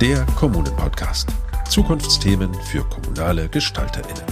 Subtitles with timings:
[0.00, 1.28] der Kommunen-Podcast.
[1.68, 4.22] Zukunftsthemen für kommunale GestalterInnen.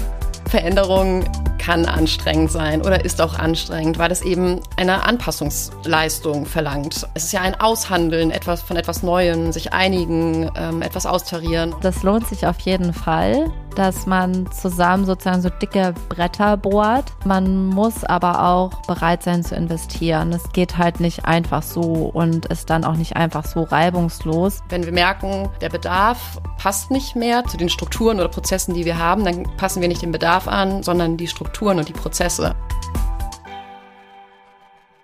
[0.49, 1.25] Veränderung
[1.59, 7.07] kann anstrengend sein oder ist auch anstrengend, weil es eben eine Anpassungsleistung verlangt.
[7.13, 11.75] Es ist ja ein Aushandeln etwas von etwas Neuem, sich einigen, ähm, etwas austarieren.
[11.83, 17.13] Das lohnt sich auf jeden Fall dass man zusammen sozusagen so dicke Bretter bohrt.
[17.25, 20.33] Man muss aber auch bereit sein zu investieren.
[20.33, 24.65] Es geht halt nicht einfach so und ist dann auch nicht einfach so reibungslos.
[24.69, 28.99] Wenn wir merken, der Bedarf passt nicht mehr zu den Strukturen oder Prozessen, die wir
[28.99, 32.57] haben, dann passen wir nicht den Bedarf an, sondern die Strukturen und die Prozesse.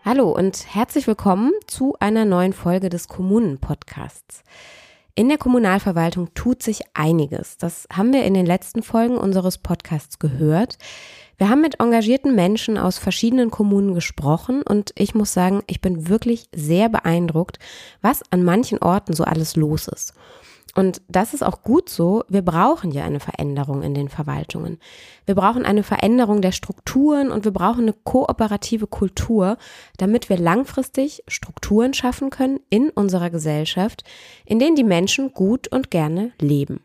[0.04, 4.42] Hallo und herzlich willkommen zu einer neuen Folge des Kommunen-Podcasts.
[5.16, 7.56] In der Kommunalverwaltung tut sich einiges.
[7.56, 10.76] Das haben wir in den letzten Folgen unseres Podcasts gehört.
[11.38, 16.08] Wir haben mit engagierten Menschen aus verschiedenen Kommunen gesprochen und ich muss sagen, ich bin
[16.08, 17.60] wirklich sehr beeindruckt,
[18.02, 20.14] was an manchen Orten so alles los ist.
[20.74, 22.24] Und das ist auch gut so.
[22.28, 24.78] Wir brauchen ja eine Veränderung in den Verwaltungen.
[25.24, 29.56] Wir brauchen eine Veränderung der Strukturen und wir brauchen eine kooperative Kultur,
[29.96, 34.02] damit wir langfristig Strukturen schaffen können in unserer Gesellschaft,
[34.44, 36.80] in denen die Menschen gut und gerne leben.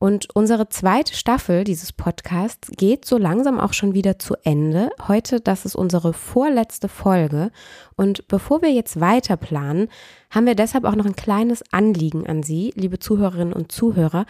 [0.00, 4.90] Und unsere zweite Staffel dieses Podcasts geht so langsam auch schon wieder zu Ende.
[5.08, 7.50] Heute, das ist unsere vorletzte Folge.
[7.96, 9.88] Und bevor wir jetzt weiter planen,
[10.30, 14.24] haben wir deshalb auch noch ein kleines Anliegen an Sie, liebe Zuhörerinnen und Zuhörer.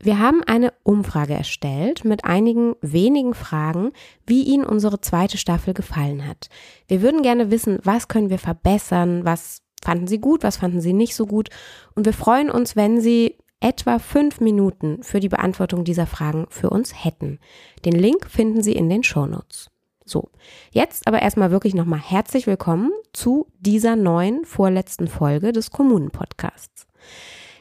[0.00, 3.92] Wir haben eine Umfrage erstellt mit einigen wenigen Fragen,
[4.26, 6.48] wie Ihnen unsere zweite Staffel gefallen hat.
[6.88, 10.92] Wir würden gerne wissen, was können wir verbessern, was fanden Sie gut, was fanden Sie
[10.92, 11.50] nicht so gut.
[11.94, 16.68] Und wir freuen uns, wenn Sie etwa fünf Minuten für die Beantwortung dieser Fragen für
[16.68, 17.38] uns hätten.
[17.86, 19.70] Den Link finden Sie in den Shownotes.
[20.04, 20.28] So,
[20.70, 26.86] jetzt aber erstmal wirklich nochmal herzlich willkommen zu dieser neuen vorletzten Folge des Kommunen-Podcasts.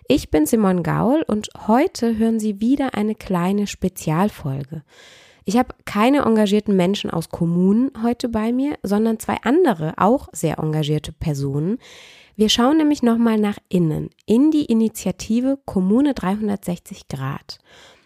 [0.09, 4.83] Ich bin Simon Gaul und heute hören Sie wieder eine kleine Spezialfolge.
[5.45, 10.59] Ich habe keine engagierten Menschen aus Kommunen heute bei mir, sondern zwei andere, auch sehr
[10.59, 11.79] engagierte Personen,
[12.35, 17.59] wir schauen nämlich nochmal nach innen, in die Initiative Kommune 360 Grad.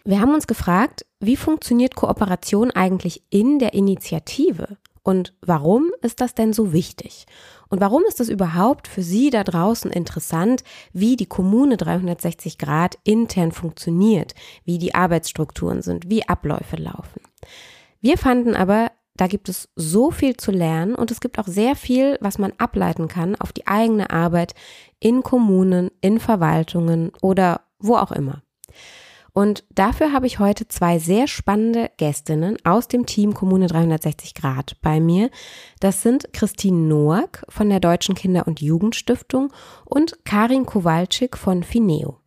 [0.04, 4.76] Wir haben uns gefragt, wie funktioniert Kooperation eigentlich in der Initiative?
[5.02, 7.24] Und warum ist das denn so wichtig?
[7.68, 12.98] Und warum ist es überhaupt für Sie da draußen interessant, wie die Kommune 360 Grad
[13.04, 14.34] intern funktioniert,
[14.64, 17.20] wie die Arbeitsstrukturen sind, wie Abläufe laufen?
[18.00, 21.74] Wir fanden aber, da gibt es so viel zu lernen und es gibt auch sehr
[21.74, 24.54] viel, was man ableiten kann auf die eigene Arbeit
[25.00, 28.42] in Kommunen, in Verwaltungen oder wo auch immer.
[29.32, 34.76] Und dafür habe ich heute zwei sehr spannende Gästinnen aus dem Team Kommune 360 Grad
[34.82, 35.30] bei mir.
[35.80, 39.52] Das sind Christine Noack von der Deutschen Kinder- und Jugendstiftung
[39.84, 42.18] und Karin Kowalczyk von Fineo.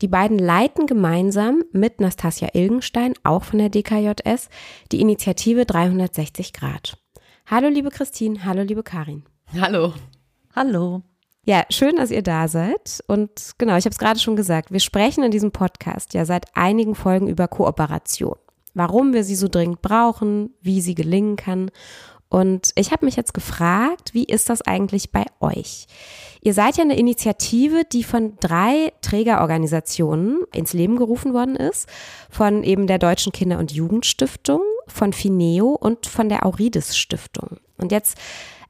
[0.00, 4.48] Die beiden leiten gemeinsam mit Nastasia Ilgenstein, auch von der DKJS,
[4.90, 6.98] die Initiative 360 Grad.
[7.46, 9.24] Hallo liebe Christine, hallo liebe Karin.
[9.60, 9.94] Hallo.
[10.54, 11.02] Hallo.
[11.44, 13.02] Ja, schön, dass ihr da seid.
[13.08, 16.46] Und genau, ich habe es gerade schon gesagt, wir sprechen in diesem Podcast ja seit
[16.54, 18.36] einigen Folgen über Kooperation.
[18.74, 21.70] Warum wir sie so dringend brauchen, wie sie gelingen kann.
[22.28, 25.86] Und ich habe mich jetzt gefragt, wie ist das eigentlich bei euch?
[26.40, 31.88] Ihr seid ja eine Initiative, die von drei Trägerorganisationen ins Leben gerufen worden ist.
[32.30, 37.58] Von eben der Deutschen Kinder- und Jugendstiftung, von Fineo und von der Aurides Stiftung.
[37.76, 38.16] Und jetzt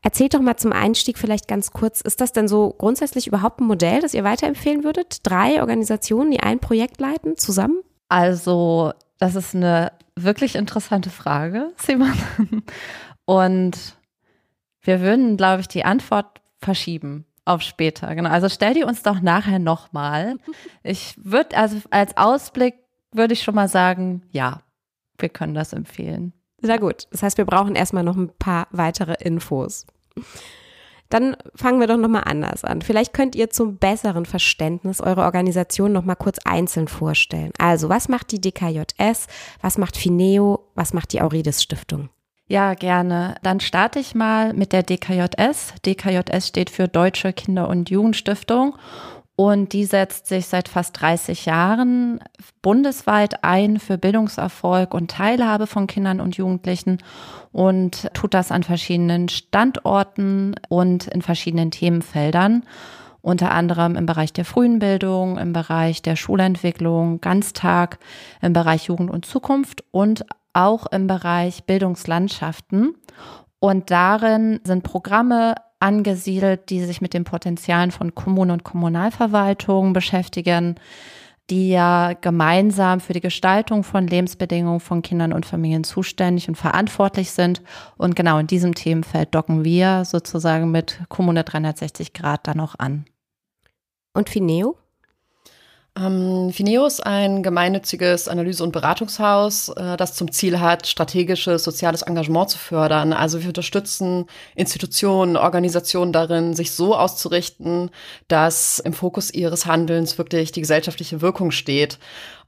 [0.02, 3.66] Erzählt doch mal zum Einstieg vielleicht ganz kurz, ist das denn so grundsätzlich überhaupt ein
[3.66, 5.20] Modell, das ihr weiterempfehlen würdet?
[5.22, 7.82] Drei Organisationen, die ein Projekt leiten, zusammen?
[8.08, 12.12] Also, das ist eine wirklich interessante Frage, Simon.
[13.24, 13.96] Und
[14.80, 18.14] wir würden, glaube ich, die Antwort verschieben auf später.
[18.14, 18.30] Genau.
[18.30, 20.36] Also stell die uns doch nachher nochmal.
[20.84, 22.74] Ich würde, also als Ausblick
[23.12, 24.62] würde ich schon mal sagen, ja,
[25.18, 26.32] wir können das empfehlen.
[26.62, 27.06] Sehr gut.
[27.10, 29.86] Das heißt, wir brauchen erstmal noch ein paar weitere Infos.
[31.08, 32.80] Dann fangen wir doch nochmal anders an.
[32.80, 37.53] Vielleicht könnt ihr zum besseren Verständnis eure Organisation nochmal kurz einzeln vorstellen.
[37.59, 39.26] Also, was macht die DKJS?
[39.60, 40.70] Was macht Fineo?
[40.74, 42.09] Was macht die Aurides Stiftung?
[42.47, 43.34] Ja, gerne.
[43.42, 45.74] Dann starte ich mal mit der DKJS.
[45.84, 48.76] DKJS steht für Deutsche Kinder- und Jugendstiftung
[49.36, 52.20] und die setzt sich seit fast 30 Jahren
[52.60, 56.98] bundesweit ein für Bildungserfolg und Teilhabe von Kindern und Jugendlichen
[57.50, 62.64] und tut das an verschiedenen Standorten und in verschiedenen Themenfeldern
[63.22, 67.98] unter anderem im Bereich der frühen Bildung, im Bereich der Schulentwicklung, Ganztag,
[68.42, 72.96] im Bereich Jugend und Zukunft und auch im Bereich Bildungslandschaften.
[73.60, 80.76] Und darin sind Programme angesiedelt, die sich mit den Potenzialen von Kommunen und Kommunalverwaltungen beschäftigen,
[81.50, 87.32] die ja gemeinsam für die Gestaltung von Lebensbedingungen von Kindern und Familien zuständig und verantwortlich
[87.32, 87.62] sind.
[87.98, 93.04] Und genau in diesem Themenfeld docken wir sozusagen mit Kommune 360 Grad dann auch an.
[94.14, 94.76] Und Fineo?
[95.94, 102.00] Ähm, Fineo ist ein gemeinnütziges Analyse- und Beratungshaus, äh, das zum Ziel hat, strategisches soziales
[102.00, 103.12] Engagement zu fördern.
[103.12, 104.24] Also wir unterstützen
[104.54, 107.91] Institutionen, Organisationen darin, sich so auszurichten,
[108.28, 111.98] dass im Fokus ihres Handelns wirklich die gesellschaftliche Wirkung steht.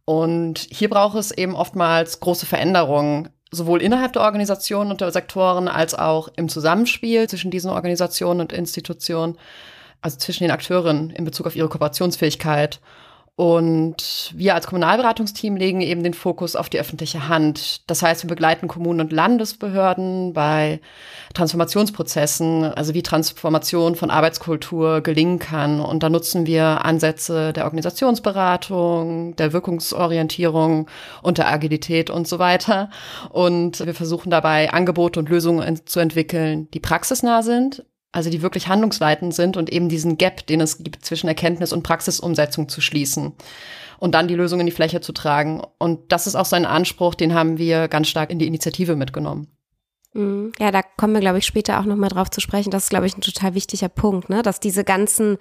[0.06, 5.68] Und hier braucht es eben oftmals große Veränderungen, sowohl innerhalb der Organisationen und der Sektoren
[5.68, 9.36] als auch im Zusammenspiel zwischen diesen Organisationen und Institutionen,
[10.00, 12.80] also zwischen den Akteuren in Bezug auf ihre Kooperationsfähigkeit.
[13.36, 17.90] Und wir als Kommunalberatungsteam legen eben den Fokus auf die öffentliche Hand.
[17.90, 20.80] Das heißt, wir begleiten Kommunen und Landesbehörden bei
[21.34, 25.80] Transformationsprozessen, also wie Transformation von Arbeitskultur gelingen kann.
[25.80, 30.88] Und da nutzen wir Ansätze der Organisationsberatung, der Wirkungsorientierung
[31.22, 32.88] und der Agilität und so weiter.
[33.30, 37.84] Und wir versuchen dabei Angebote und Lösungen zu entwickeln, die praxisnah sind,
[38.14, 41.82] also die wirklich handlungsleitend sind und eben diesen Gap, den es gibt zwischen Erkenntnis und
[41.82, 43.32] Praxisumsetzung zu schließen
[43.98, 45.62] und dann die Lösung in die Fläche zu tragen.
[45.78, 49.48] Und das ist auch sein Anspruch, den haben wir ganz stark in die Initiative mitgenommen.
[50.12, 50.52] Mhm.
[50.60, 52.70] Ja, da kommen wir, glaube ich, später auch nochmal drauf zu sprechen.
[52.70, 54.42] Das ist, glaube ich, ein total wichtiger Punkt, ne?
[54.42, 55.38] dass diese ganzen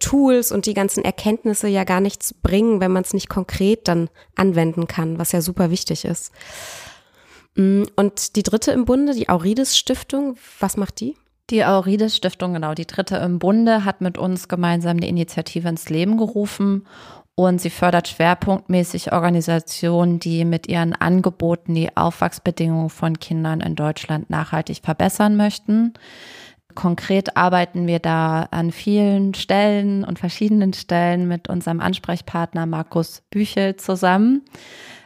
[0.00, 4.08] Tools und die ganzen Erkenntnisse ja gar nichts bringen, wenn man es nicht konkret dann
[4.36, 6.32] anwenden kann, was ja super wichtig ist.
[7.56, 7.88] Mhm.
[7.94, 11.14] Und die dritte im Bunde, die Aurides Stiftung, was macht die?
[11.50, 15.88] Die Aurides Stiftung, genau, die dritte im Bunde, hat mit uns gemeinsam eine Initiative ins
[15.88, 16.86] Leben gerufen
[17.36, 24.28] und sie fördert schwerpunktmäßig Organisationen, die mit ihren Angeboten die Aufwachsbedingungen von Kindern in Deutschland
[24.28, 25.94] nachhaltig verbessern möchten.
[26.76, 33.74] Konkret arbeiten wir da an vielen Stellen und verschiedenen Stellen mit unserem Ansprechpartner Markus Büchel
[33.74, 34.42] zusammen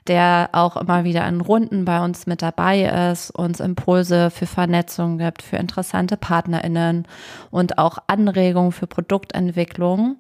[0.07, 5.19] der auch immer wieder in Runden bei uns mit dabei ist, uns Impulse für Vernetzung
[5.19, 7.07] gibt, für interessante PartnerInnen
[7.51, 10.17] und auch Anregungen für Produktentwicklung.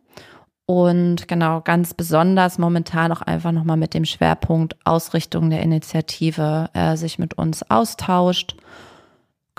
[0.66, 6.96] Und genau, ganz besonders momentan auch einfach nochmal mit dem Schwerpunkt Ausrichtung der Initiative äh,
[6.96, 8.54] sich mit uns austauscht.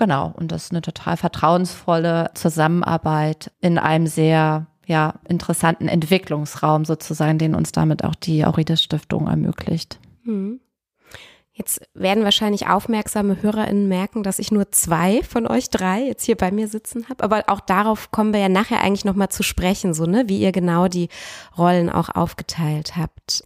[0.02, 7.38] Genau, und das ist eine total vertrauensvolle Zusammenarbeit in einem sehr ja, interessanten Entwicklungsraum sozusagen,
[7.38, 10.00] den uns damit auch die Aurides Stiftung ermöglicht.
[10.24, 10.60] Hm.
[11.52, 16.36] Jetzt werden wahrscheinlich aufmerksame HörerInnen merken, dass ich nur zwei von euch drei jetzt hier
[16.36, 17.24] bei mir sitzen habe.
[17.24, 20.52] Aber auch darauf kommen wir ja nachher eigentlich nochmal zu sprechen, so, ne, wie ihr
[20.52, 21.10] genau die
[21.60, 23.44] Rollen auch aufgeteilt habt.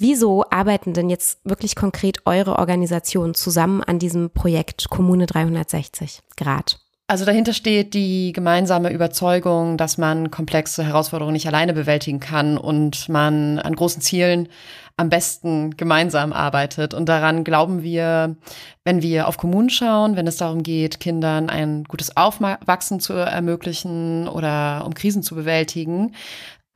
[0.00, 6.78] Wieso arbeiten denn jetzt wirklich konkret eure Organisationen zusammen an diesem Projekt Kommune 360 Grad?
[7.10, 13.08] Also dahinter steht die gemeinsame Überzeugung, dass man komplexe Herausforderungen nicht alleine bewältigen kann und
[13.08, 14.48] man an großen Zielen
[14.98, 16.92] am besten gemeinsam arbeitet.
[16.92, 18.36] Und daran glauben wir,
[18.84, 24.28] wenn wir auf Kommunen schauen, wenn es darum geht, Kindern ein gutes Aufwachsen zu ermöglichen
[24.28, 26.14] oder um Krisen zu bewältigen.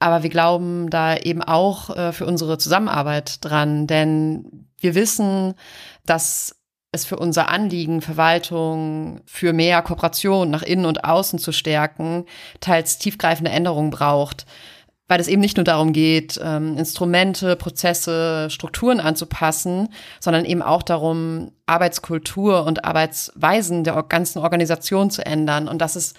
[0.02, 5.54] Aber wir glauben da eben auch äh, für unsere Zusammenarbeit dran, denn wir wissen,
[6.06, 6.56] dass
[6.90, 12.24] es für unser Anliegen, Verwaltung für mehr Kooperation nach innen und außen zu stärken,
[12.58, 14.44] teils tiefgreifende Änderungen braucht.
[15.06, 19.88] Weil es eben nicht nur darum geht, ähm, Instrumente, Prozesse, Strukturen anzupassen,
[20.18, 25.68] sondern eben auch darum, Arbeitskultur und Arbeitsweisen der ganzen Organisation zu ändern.
[25.68, 26.16] Und das ist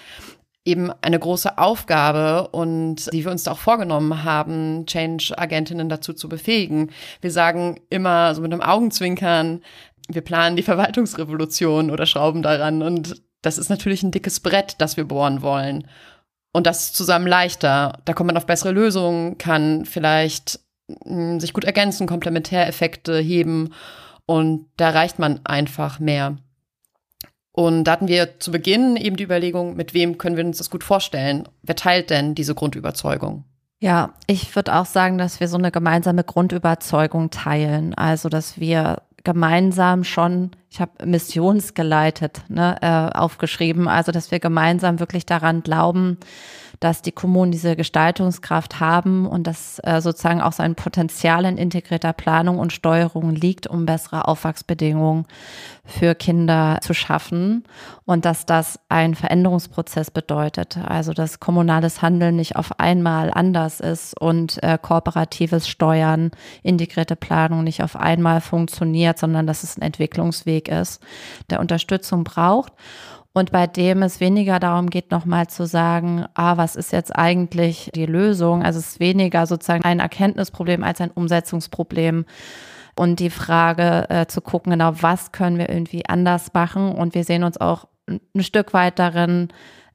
[0.65, 6.29] eben eine große Aufgabe und die wir uns da auch vorgenommen haben, Change-Agentinnen dazu zu
[6.29, 6.91] befähigen.
[7.21, 9.61] Wir sagen immer so mit einem Augenzwinkern,
[10.07, 12.81] wir planen die Verwaltungsrevolution oder schrauben daran.
[12.81, 15.87] Und das ist natürlich ein dickes Brett, das wir bohren wollen.
[16.53, 17.99] Und das ist zusammen leichter.
[18.05, 23.73] Da kommt man auf bessere Lösungen, kann vielleicht mh, hm, sich gut ergänzen, Komplementäreffekte heben
[24.25, 26.37] und da erreicht man einfach mehr.
[27.53, 30.71] Und da hatten wir zu Beginn eben die Überlegung, mit wem können wir uns das
[30.71, 31.47] gut vorstellen?
[31.61, 33.45] Wer teilt denn diese Grundüberzeugung?
[33.79, 37.93] Ja, ich würde auch sagen, dass wir so eine gemeinsame Grundüberzeugung teilen.
[37.93, 44.99] Also, dass wir gemeinsam schon, ich habe missionsgeleitet ne, äh, aufgeschrieben, also dass wir gemeinsam
[44.99, 46.17] wirklich daran glauben,
[46.79, 52.13] dass die Kommunen diese Gestaltungskraft haben und dass äh, sozusagen auch sein Potenzial in integrierter
[52.13, 55.25] Planung und Steuerung liegt, um bessere Aufwachsbedingungen
[55.85, 57.63] für Kinder zu schaffen
[58.05, 60.77] und dass das ein Veränderungsprozess bedeutet.
[60.77, 66.31] Also dass kommunales Handeln nicht auf einmal anders ist und äh, kooperatives Steuern,
[66.63, 71.01] integrierte Planung nicht auf einmal funktioniert, sondern dass es ein Entwicklungsweg ist,
[71.49, 72.73] der Unterstützung braucht.
[73.33, 77.89] Und bei dem es weniger darum geht, nochmal zu sagen, ah, was ist jetzt eigentlich
[77.95, 78.63] die Lösung?
[78.63, 82.25] Also es ist weniger sozusagen ein Erkenntnisproblem als ein Umsetzungsproblem.
[82.95, 86.91] Und die Frage äh, zu gucken, genau, was können wir irgendwie anders machen?
[86.91, 89.47] Und wir sehen uns auch ein Stück weit darin,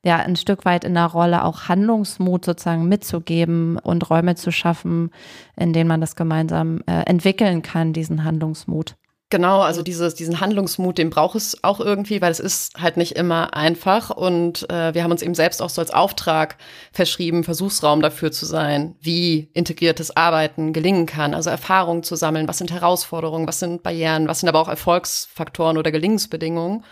[0.02, 5.10] ja, ein Stück weit in der Rolle auch Handlungsmut sozusagen mitzugeben und Räume zu schaffen,
[5.56, 8.96] in denen man das gemeinsam äh, entwickeln kann, diesen Handlungsmut.
[9.30, 13.12] Genau, also dieses, diesen Handlungsmut, den braucht es auch irgendwie, weil es ist halt nicht
[13.12, 14.08] immer einfach.
[14.08, 16.56] Und äh, wir haben uns eben selbst auch so als Auftrag
[16.92, 21.34] verschrieben, Versuchsraum dafür zu sein, wie integriertes Arbeiten gelingen kann.
[21.34, 25.76] Also Erfahrungen zu sammeln, was sind Herausforderungen, was sind Barrieren, was sind aber auch Erfolgsfaktoren
[25.76, 26.84] oder Gelingensbedingungen.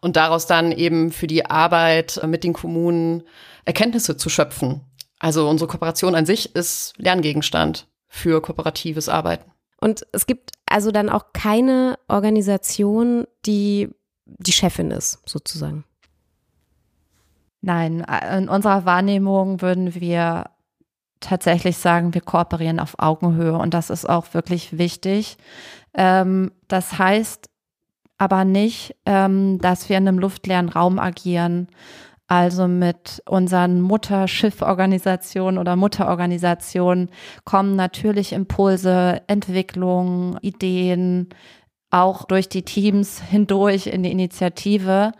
[0.00, 3.22] Und daraus dann eben für die Arbeit mit den Kommunen
[3.64, 4.80] Erkenntnisse zu schöpfen.
[5.20, 9.52] Also unsere Kooperation an sich ist Lerngegenstand für kooperatives Arbeiten.
[9.80, 13.88] Und es gibt also dann auch keine Organisation, die
[14.26, 15.84] die Chefin ist, sozusagen.
[17.60, 18.06] Nein,
[18.36, 20.50] in unserer Wahrnehmung würden wir
[21.20, 25.36] tatsächlich sagen, wir kooperieren auf Augenhöhe und das ist auch wirklich wichtig.
[25.94, 27.48] Ähm, das heißt
[28.18, 31.68] aber nicht, ähm, dass wir in einem luftleeren Raum agieren
[32.28, 37.10] also mit unseren Mutterschifforganisationen oder Mutterorganisationen
[37.44, 41.30] kommen natürlich Impulse, Entwicklungen, Ideen,
[41.90, 45.12] auch durch die Teams hindurch in die Initiative.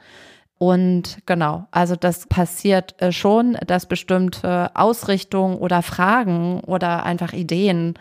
[0.59, 7.95] Und genau, also das passiert äh, schon, dass bestimmte Ausrichtungen oder Fragen oder einfach Ideen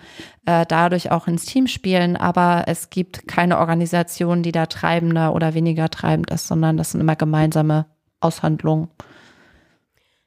[0.46, 2.18] äh, dadurch auch ins Team spielen.
[2.18, 7.00] Aber es gibt keine Organisation, die da treibender oder weniger treibend ist, sondern das sind
[7.00, 7.86] immer gemeinsame
[8.20, 8.90] Aushandlung.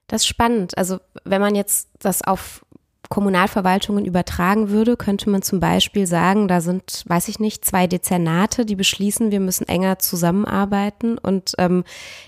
[0.07, 0.77] Das ist spannend.
[0.77, 2.65] Also wenn man jetzt das auf
[3.11, 8.65] Kommunalverwaltungen übertragen würde, könnte man zum Beispiel sagen, da sind, weiß ich nicht, zwei Dezernate,
[8.65, 11.19] die beschließen, wir müssen enger zusammenarbeiten.
[11.19, 11.83] Und ähm,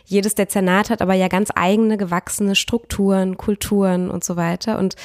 [0.05, 4.77] jedes Dezernat hat aber ja ganz eigene gewachsene Strukturen, Kulturen und so weiter.
[4.79, 4.97] Und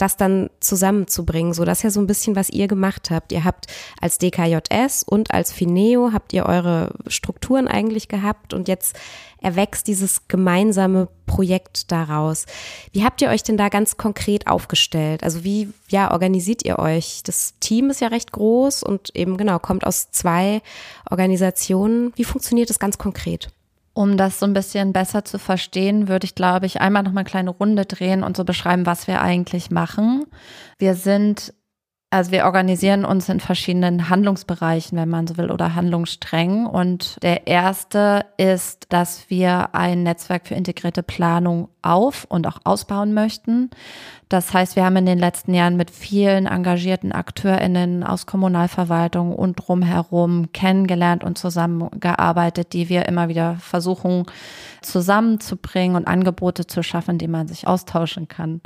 [0.00, 1.52] das dann zusammenzubringen.
[1.52, 3.32] So, das ja so ein bisschen, was ihr gemacht habt.
[3.32, 3.66] Ihr habt
[4.00, 8.98] als DKJS und als Fineo habt ihr eure Strukturen eigentlich gehabt und jetzt
[9.42, 12.46] erwächst dieses gemeinsame Projekt daraus.
[12.92, 15.22] Wie habt ihr euch denn da ganz konkret aufgestellt?
[15.24, 17.22] Also wie, ja, organisiert ihr euch?
[17.24, 20.62] Das Team ist ja recht groß und eben genau, kommt aus zwei
[21.10, 22.12] Organisationen.
[22.16, 23.50] Wie funktioniert das ganz konkret?
[23.92, 27.20] Um das so ein bisschen besser zu verstehen, würde ich, glaube ich, einmal noch mal
[27.20, 30.26] eine kleine Runde drehen und so beschreiben, was wir eigentlich machen.
[30.78, 31.52] Wir sind
[32.12, 36.66] also wir organisieren uns in verschiedenen Handlungsbereichen, wenn man so will, oder Handlungssträngen.
[36.66, 43.14] Und der erste ist, dass wir ein Netzwerk für integrierte Planung auf und auch ausbauen
[43.14, 43.70] möchten.
[44.28, 49.54] Das heißt, wir haben in den letzten Jahren mit vielen engagierten AkteurInnen aus Kommunalverwaltung und
[49.54, 54.26] drumherum kennengelernt und zusammengearbeitet, die wir immer wieder versuchen
[54.82, 58.62] zusammenzubringen und Angebote zu schaffen, die man sich austauschen kann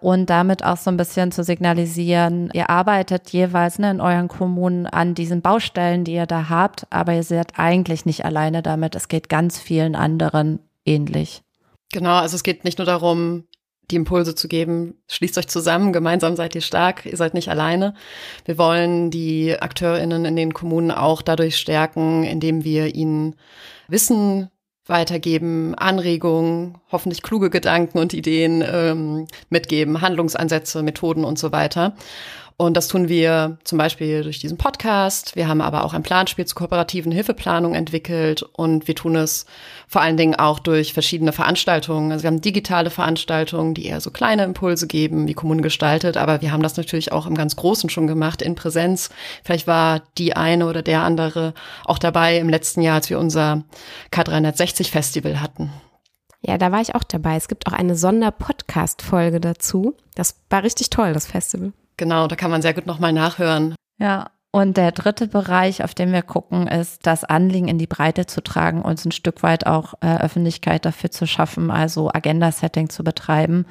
[0.00, 4.86] und damit auch so ein bisschen zu signalisieren, ihr arbeitet jeweils ne, in euren Kommunen
[4.86, 8.94] an diesen Baustellen, die ihr da habt, aber ihr seid eigentlich nicht alleine damit.
[8.94, 11.42] Es geht ganz vielen anderen ähnlich.
[11.92, 13.44] Genau, also es geht nicht nur darum,
[13.90, 17.94] die Impulse zu geben, schließt euch zusammen, gemeinsam seid ihr stark, ihr seid nicht alleine.
[18.44, 23.36] Wir wollen die AkteurInnen in den Kommunen auch dadurch stärken, indem wir ihnen
[23.88, 24.50] Wissen
[24.90, 31.94] weitergeben, Anregungen, hoffentlich kluge Gedanken und Ideen ähm, mitgeben, Handlungsansätze, Methoden und so weiter.
[32.60, 35.34] Und das tun wir zum Beispiel durch diesen Podcast.
[35.34, 39.46] Wir haben aber auch ein Planspiel zur kooperativen Hilfeplanung entwickelt und wir tun es
[39.88, 42.12] vor allen Dingen auch durch verschiedene Veranstaltungen.
[42.12, 46.42] Also wir haben digitale Veranstaltungen, die eher so kleine Impulse geben, wie Kommunen gestaltet, aber
[46.42, 49.08] wir haben das natürlich auch im ganz Großen schon gemacht, in Präsenz.
[49.42, 51.54] Vielleicht war die eine oder der andere
[51.86, 53.64] auch dabei im letzten Jahr, als wir unser
[54.12, 55.72] K360 Festival hatten.
[56.42, 57.36] Ja, da war ich auch dabei.
[57.36, 59.96] Es gibt auch eine Sonderpodcast-Folge dazu.
[60.14, 61.72] Das war richtig toll, das Festival.
[62.00, 63.74] Genau, da kann man sehr gut nochmal nachhören.
[63.98, 68.24] Ja, und der dritte Bereich, auf den wir gucken, ist, das Anliegen in die Breite
[68.24, 73.04] zu tragen, uns ein Stück weit auch äh, Öffentlichkeit dafür zu schaffen, also Agenda-Setting zu
[73.04, 73.66] betreiben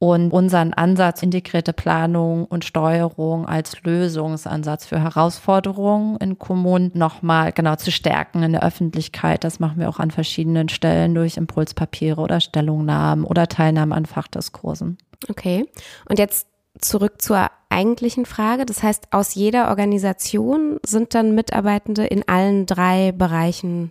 [0.00, 7.76] und unseren Ansatz integrierte Planung und Steuerung als Lösungsansatz für Herausforderungen in Kommunen nochmal genau
[7.76, 9.44] zu stärken in der Öffentlichkeit.
[9.44, 14.98] Das machen wir auch an verschiedenen Stellen durch Impulspapiere oder Stellungnahmen oder Teilnahme an Fachdiskursen.
[15.28, 15.66] Okay.
[16.08, 16.48] Und jetzt
[16.80, 18.66] zurück zur eigentlichen Frage.
[18.66, 23.90] Das heißt, aus jeder Organisation sind dann Mitarbeitende in allen drei Bereichen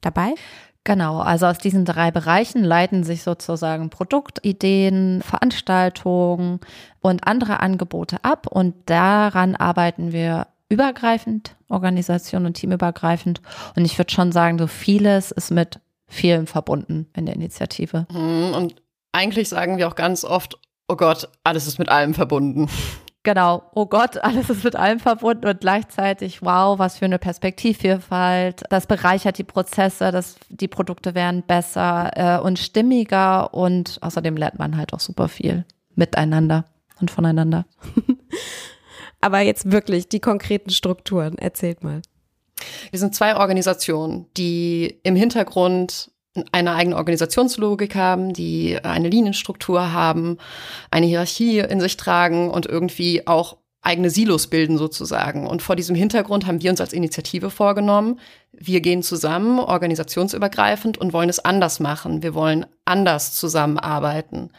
[0.00, 0.34] dabei?
[0.84, 6.58] Genau, also aus diesen drei Bereichen leiten sich sozusagen Produktideen, Veranstaltungen
[7.00, 13.42] und andere Angebote ab und daran arbeiten wir übergreifend, Organisation und teamübergreifend.
[13.76, 18.06] Und ich würde schon sagen, so vieles ist mit vielen verbunden in der Initiative.
[18.10, 20.58] Mhm, und eigentlich sagen wir auch ganz oft,
[20.88, 22.68] oh Gott, alles ist mit allem verbunden.
[23.24, 28.64] Genau, oh Gott, alles ist mit allem verbunden und gleichzeitig, wow, was für eine Perspektivvielfalt.
[28.68, 34.58] Das bereichert die Prozesse, das, die Produkte werden besser äh, und stimmiger und außerdem lernt
[34.58, 36.64] man halt auch super viel miteinander
[37.00, 37.64] und voneinander.
[39.20, 42.02] Aber jetzt wirklich die konkreten Strukturen, erzählt mal.
[42.90, 46.10] Wir sind zwei Organisationen, die im Hintergrund
[46.50, 50.38] eine eigene Organisationslogik haben, die eine Linienstruktur haben,
[50.90, 55.46] eine Hierarchie in sich tragen und irgendwie auch eigene Silos bilden sozusagen.
[55.46, 58.20] Und vor diesem Hintergrund haben wir uns als Initiative vorgenommen,
[58.52, 62.22] wir gehen zusammen, organisationsübergreifend und wollen es anders machen.
[62.22, 64.50] Wir wollen anders zusammenarbeiten.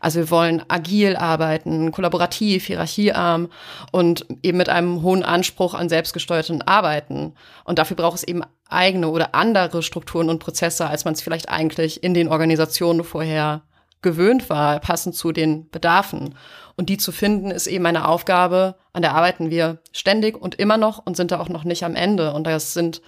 [0.00, 3.48] Also wir wollen agil arbeiten, kollaborativ, hierarchiearm
[3.90, 7.34] und eben mit einem hohen Anspruch an selbstgesteuerten Arbeiten.
[7.64, 11.48] Und dafür braucht es eben eigene oder andere Strukturen und Prozesse, als man es vielleicht
[11.48, 13.62] eigentlich in den Organisationen vorher
[14.02, 16.34] gewöhnt war, passend zu den Bedarfen.
[16.76, 20.76] Und die zu finden, ist eben eine Aufgabe, an der arbeiten wir ständig und immer
[20.76, 22.32] noch und sind da auch noch nicht am Ende.
[22.32, 23.02] Und das sind,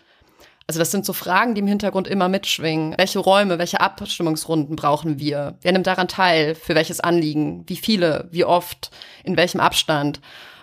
[0.66, 2.94] also das sind so Fragen, die im Hintergrund immer mitschwingen.
[2.98, 5.58] Welche Räume, welche Abstimmungsrunden brauchen wir?
[5.60, 6.56] Wer nimmt daran teil?
[6.56, 7.64] Für welches Anliegen?
[7.68, 8.28] Wie viele?
[8.32, 8.90] Wie oft?
[9.22, 10.20] In welchem Abstand?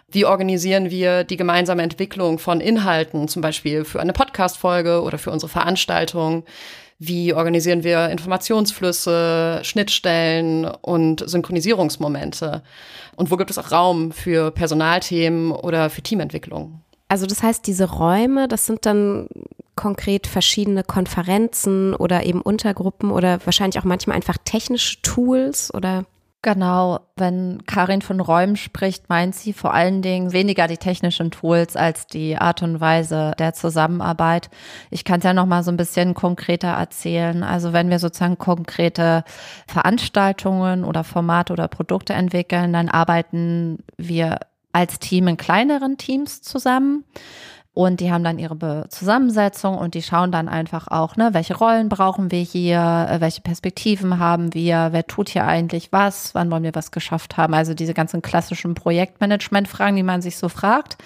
[0.10, 5.32] Wie organisieren wir die gemeinsame Entwicklung von Inhalten, zum Beispiel für eine Podcast-Folge oder für
[5.32, 6.46] unsere Veranstaltung?
[6.98, 12.64] Wie organisieren wir Informationsflüsse, Schnittstellen und Synchronisierungsmomente?
[13.18, 16.82] Und wo gibt es auch Raum für Personalthemen oder für Teamentwicklung?
[17.10, 19.28] Also das heißt, diese Räume, das sind dann
[19.76, 26.06] konkret verschiedene Konferenzen oder eben Untergruppen oder wahrscheinlich auch manchmal einfach technische Tools oder
[26.44, 31.76] Genau, wenn Karin von Räumen spricht, meint sie vor allen Dingen weniger die technischen Tools
[31.76, 34.50] als die Art und Weise der Zusammenarbeit.
[34.92, 37.44] Ich kann es ja noch mal so ein bisschen konkreter erzählen.
[37.44, 39.24] Also wenn wir sozusagen konkrete
[39.68, 44.40] Veranstaltungen oder Formate oder Produkte entwickeln, dann arbeiten wir
[44.72, 47.04] als Team in kleineren Teams zusammen.
[47.78, 51.90] Und die haben dann ihre Zusammensetzung und die schauen dann einfach auch, ne, welche Rollen
[51.90, 56.64] brauchen wir hier, äh, welche Perspektiven haben wir, wer tut hier eigentlich was, wann wollen
[56.64, 57.54] wir was geschafft haben.
[57.54, 60.98] Also diese ganzen klassischen Projektmanagement-Fragen, die man sich so fragt.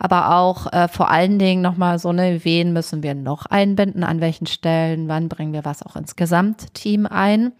[0.00, 4.20] Aber auch äh, vor allen Dingen nochmal so, ne, wen müssen wir noch einbinden, an
[4.20, 7.52] welchen Stellen, wann bringen wir was auch ins Gesamtteam ein.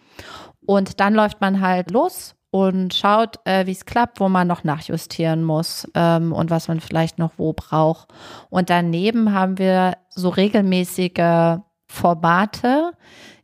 [0.67, 4.65] Und dann läuft man halt los und schaut, äh, wie es klappt, wo man noch
[4.65, 8.09] nachjustieren muss ähm, und was man vielleicht noch wo braucht.
[8.49, 12.93] Und daneben haben wir so regelmäßige Formate,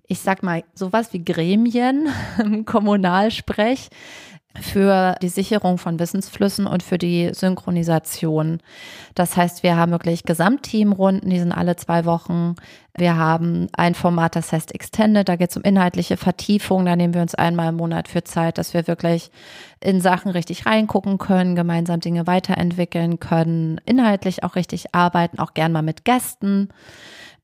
[0.08, 3.88] ich sag mal sowas wie Gremien im Kommunalsprech,
[4.60, 8.60] für die Sicherung von Wissensflüssen und für die Synchronisation.
[9.14, 12.54] Das heißt, wir haben wirklich Gesamtteamrunden, die sind alle zwei Wochen.
[12.96, 16.86] Wir haben ein Format, das heißt Extended, da geht es um inhaltliche Vertiefung.
[16.86, 19.30] Da nehmen wir uns einmal im Monat für Zeit, dass wir wirklich
[19.80, 25.72] in Sachen richtig reingucken können, gemeinsam Dinge weiterentwickeln können, inhaltlich auch richtig arbeiten, auch gern
[25.72, 26.68] mal mit Gästen.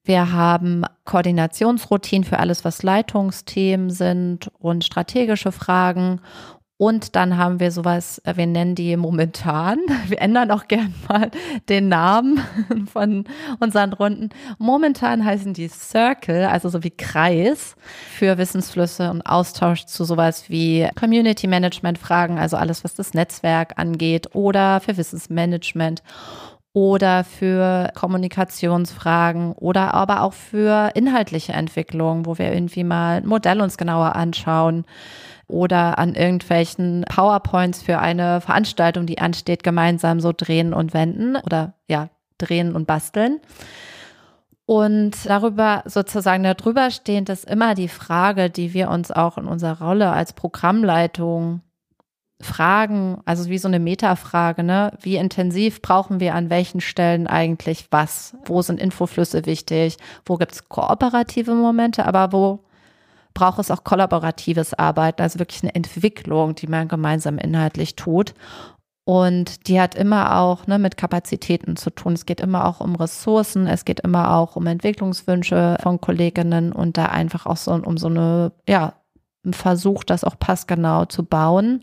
[0.05, 6.21] Wir haben Koordinationsroutinen für alles, was Leitungsthemen sind und strategische Fragen.
[6.83, 11.31] Und dann haben wir sowas, äh, wir nennen die momentan, wir ändern auch gern mal
[11.69, 12.41] den Namen
[12.93, 13.25] von
[13.61, 14.31] unseren Runden.
[14.59, 17.77] Momentan heißen die Circle, also so wie Kreis
[18.11, 23.75] für Wissensflüsse und Austausch zu sowas wie Community Management Fragen, also alles, was das Netzwerk
[23.77, 26.03] angeht oder für Wissensmanagement
[26.73, 33.61] oder für Kommunikationsfragen oder aber auch für inhaltliche Entwicklung, wo wir irgendwie mal ein Modell
[33.61, 34.85] uns genauer anschauen
[35.53, 41.75] oder an irgendwelchen PowerPoints für eine Veranstaltung, die ansteht, gemeinsam so drehen und wenden oder
[41.89, 43.41] ja, drehen und basteln.
[44.65, 49.87] Und darüber sozusagen darüber stehend ist immer die Frage, die wir uns auch in unserer
[49.87, 51.61] Rolle als Programmleitung
[52.41, 54.93] fragen, also wie so eine Metafrage, ne?
[55.01, 58.35] Wie intensiv brauchen wir an welchen Stellen eigentlich was?
[58.45, 59.97] Wo sind Infoflüsse wichtig?
[60.25, 62.65] Wo gibt es kooperative Momente, aber wo
[63.35, 68.35] braucht es auch kollaboratives Arbeiten, also wirklich eine Entwicklung, die man gemeinsam inhaltlich tut.
[69.05, 72.13] Und die hat immer auch ne, mit Kapazitäten zu tun.
[72.13, 76.97] Es geht immer auch um Ressourcen, es geht immer auch um Entwicklungswünsche von Kolleginnen und
[76.97, 78.95] da einfach auch so um so eine, ja,
[79.45, 81.81] einen Versuch, das auch passgenau zu bauen.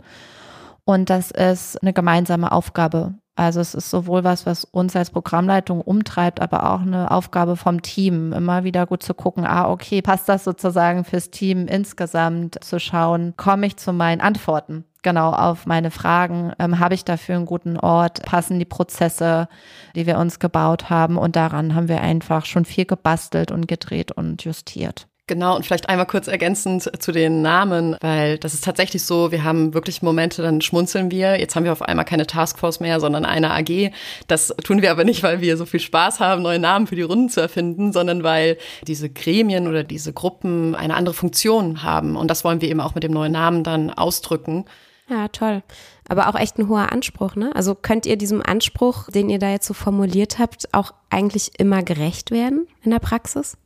[0.86, 3.16] Und das ist eine gemeinsame Aufgabe.
[3.39, 7.82] Also es ist sowohl was, was uns als Programmleitung umtreibt, aber auch eine Aufgabe vom
[7.82, 12.82] Team, immer wieder gut zu gucken, ah, okay, passt das sozusagen fürs Team insgesamt zu
[12.82, 14.84] schauen, komme ich zu meinen Antworten?
[15.04, 19.47] Genau, auf meine Fragen, ähm, habe ich dafür einen guten Ort, passen die Prozesse,
[19.95, 24.12] die wir uns gebaut haben und daran haben wir einfach schon viel gebastelt und gedreht
[24.12, 25.09] und justiert.
[25.30, 29.44] Genau, und vielleicht einmal kurz ergänzend zu den Namen, weil das ist tatsächlich so, wir
[29.44, 31.39] haben wirklich Momente, dann schmunzeln wir.
[31.39, 33.92] Jetzt haben wir auf einmal keine Taskforce mehr, sondern eine AG.
[34.26, 37.04] Das tun wir aber nicht, weil wir so viel Spaß haben, neue Namen für die
[37.04, 42.15] Runden zu erfinden, sondern weil diese Gremien oder diese Gruppen eine andere Funktion haben.
[42.15, 44.65] Und das wollen wir eben auch mit dem neuen Namen dann ausdrücken.
[45.10, 45.62] Ja, toll.
[46.08, 47.52] Aber auch echt ein hoher Anspruch, ne?
[47.54, 51.84] Also könnt ihr diesem Anspruch, den ihr da jetzt so formuliert habt, auch eigentlich immer
[51.84, 53.58] gerecht werden in der Praxis?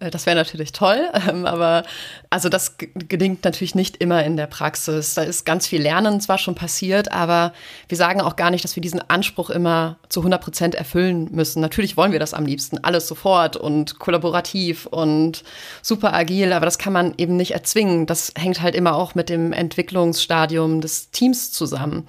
[0.00, 1.84] Äh, das wäre natürlich toll, ähm, aber
[2.30, 5.14] also das gelingt natürlich nicht immer in der Praxis.
[5.14, 7.52] Da ist ganz viel Lernen zwar schon passiert, aber
[7.88, 11.60] wir sagen auch gar nicht, dass wir diesen Anspruch immer zu 100 Prozent erfüllen müssen.
[11.60, 15.44] Natürlich wollen wir das am liebsten, alles sofort und kollaborativ und
[15.82, 18.06] super agil, aber das kann man eben nicht erzwingen.
[18.06, 22.06] Das hängt halt immer auch mit dem Entwicklungsstadium des Teams zusammen.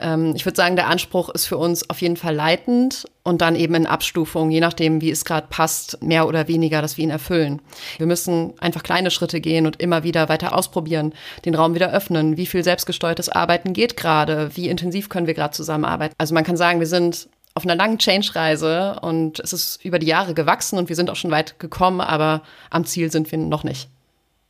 [0.00, 3.56] Ähm, ich würde sagen, der Anspruch ist für uns auf jeden Fall leitend und dann
[3.56, 7.10] eben in Abstufung, je nachdem, wie es gerade passt, mehr oder weniger, dass wir ihn
[7.10, 7.60] erfüllen.
[7.98, 11.12] Wir müssen einfach kleine Schritte gehen und immer wieder weiter ausprobieren,
[11.44, 12.36] den Raum wieder öffnen.
[12.38, 14.50] Wie viel selbstgesteuertes Arbeiten geht gerade?
[14.54, 16.14] Wie intensiv können wir gerade zusammenarbeiten?
[16.16, 20.06] Also man kann sagen, wir sind auf einer langen Change-Reise und es ist über die
[20.06, 23.64] Jahre gewachsen und wir sind auch schon weit gekommen, aber am Ziel sind wir noch
[23.64, 23.88] nicht.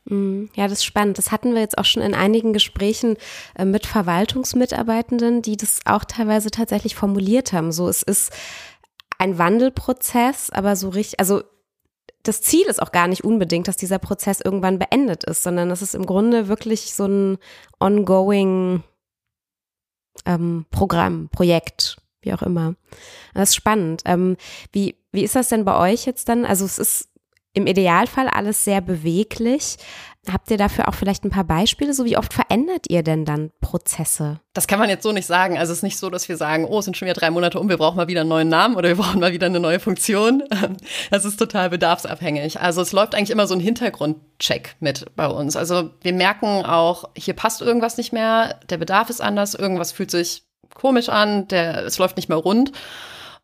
[0.05, 1.17] Mm, ja, das ist spannend.
[1.17, 3.17] Das hatten wir jetzt auch schon in einigen Gesprächen
[3.55, 7.71] äh, mit Verwaltungsmitarbeitenden, die das auch teilweise tatsächlich formuliert haben.
[7.71, 8.31] So, es ist
[9.17, 11.43] ein Wandelprozess, aber so richtig, also
[12.23, 15.81] das Ziel ist auch gar nicht unbedingt, dass dieser Prozess irgendwann beendet ist, sondern es
[15.81, 17.37] ist im Grunde wirklich so ein
[17.79, 18.83] ongoing
[20.25, 22.75] ähm, Programm, Projekt, wie auch immer.
[23.33, 24.01] Das ist spannend.
[24.05, 24.35] Ähm,
[24.71, 26.45] wie, wie ist das denn bei euch jetzt dann?
[26.45, 27.09] Also es ist
[27.53, 29.77] im Idealfall alles sehr beweglich.
[30.31, 31.93] Habt ihr dafür auch vielleicht ein paar Beispiele?
[31.93, 34.41] So wie oft verändert ihr denn dann Prozesse?
[34.53, 35.57] Das kann man jetzt so nicht sagen.
[35.57, 37.59] Also es ist nicht so, dass wir sagen, oh, es sind schon wieder drei Monate
[37.59, 39.79] um, wir brauchen mal wieder einen neuen Namen oder wir brauchen mal wieder eine neue
[39.79, 40.43] Funktion.
[41.09, 42.59] Das ist total bedarfsabhängig.
[42.59, 45.55] Also es läuft eigentlich immer so ein Hintergrundcheck mit bei uns.
[45.55, 50.11] Also wir merken auch, hier passt irgendwas nicht mehr, der Bedarf ist anders, irgendwas fühlt
[50.11, 52.71] sich komisch an, der, es läuft nicht mehr rund.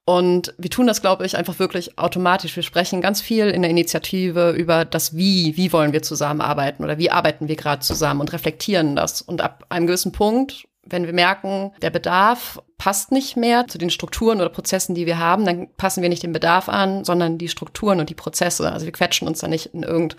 [0.07, 2.55] Und wir tun das, glaube ich, einfach wirklich automatisch.
[2.55, 6.99] Wir sprechen ganz viel in der Initiative über das Wie, wie wollen wir zusammenarbeiten oder
[6.99, 9.23] wie arbeiten wir gerade zusammen und reflektieren das.
[9.23, 13.89] Und ab einem gewissen Punkt, wenn wir merken, der Bedarf passt nicht mehr zu den
[13.89, 17.49] Strukturen oder Prozessen, die wir haben, dann passen wir nicht den Bedarf an, sondern die
[17.49, 18.71] Strukturen und die Prozesse.
[18.71, 20.17] Also wir quetschen uns da nicht in irgend,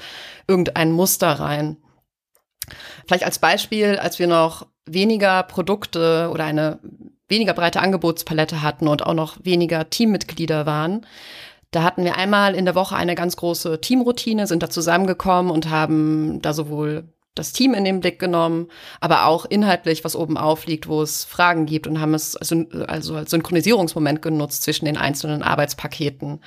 [0.48, 1.76] irgendein Muster rein.
[3.06, 6.80] Vielleicht als Beispiel, als wir noch weniger Produkte oder eine
[7.28, 11.06] weniger breite Angebotspalette hatten und auch noch weniger Teammitglieder waren.
[11.70, 15.68] Da hatten wir einmal in der Woche eine ganz große Teamroutine, sind da zusammengekommen und
[15.68, 18.68] haben da sowohl das Team in den Blick genommen,
[19.00, 23.16] aber auch inhaltlich, was oben aufliegt, wo es Fragen gibt und haben es also, also
[23.16, 26.40] als Synchronisierungsmoment genutzt zwischen den einzelnen Arbeitspaketen.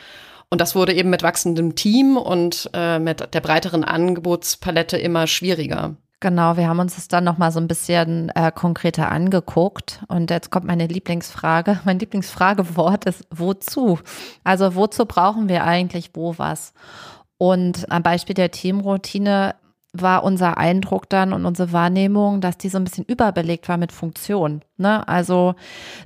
[0.49, 5.95] Und das wurde eben mit wachsendem Team und äh, mit der breiteren Angebotspalette immer schwieriger.
[6.21, 10.03] Genau, wir haben uns das dann nochmal so ein bisschen äh, konkreter angeguckt.
[10.09, 11.79] Und jetzt kommt meine Lieblingsfrage.
[11.85, 13.99] Mein Lieblingsfragewort ist wozu?
[14.43, 16.73] Also wozu brauchen wir eigentlich wo was?
[17.37, 19.55] Und am Beispiel der Teamroutine
[19.91, 23.91] war unser Eindruck dann und unsere Wahrnehmung, dass die so ein bisschen überbelegt war mit
[23.91, 24.61] Funktion.
[24.77, 25.07] Ne?
[25.07, 25.55] Also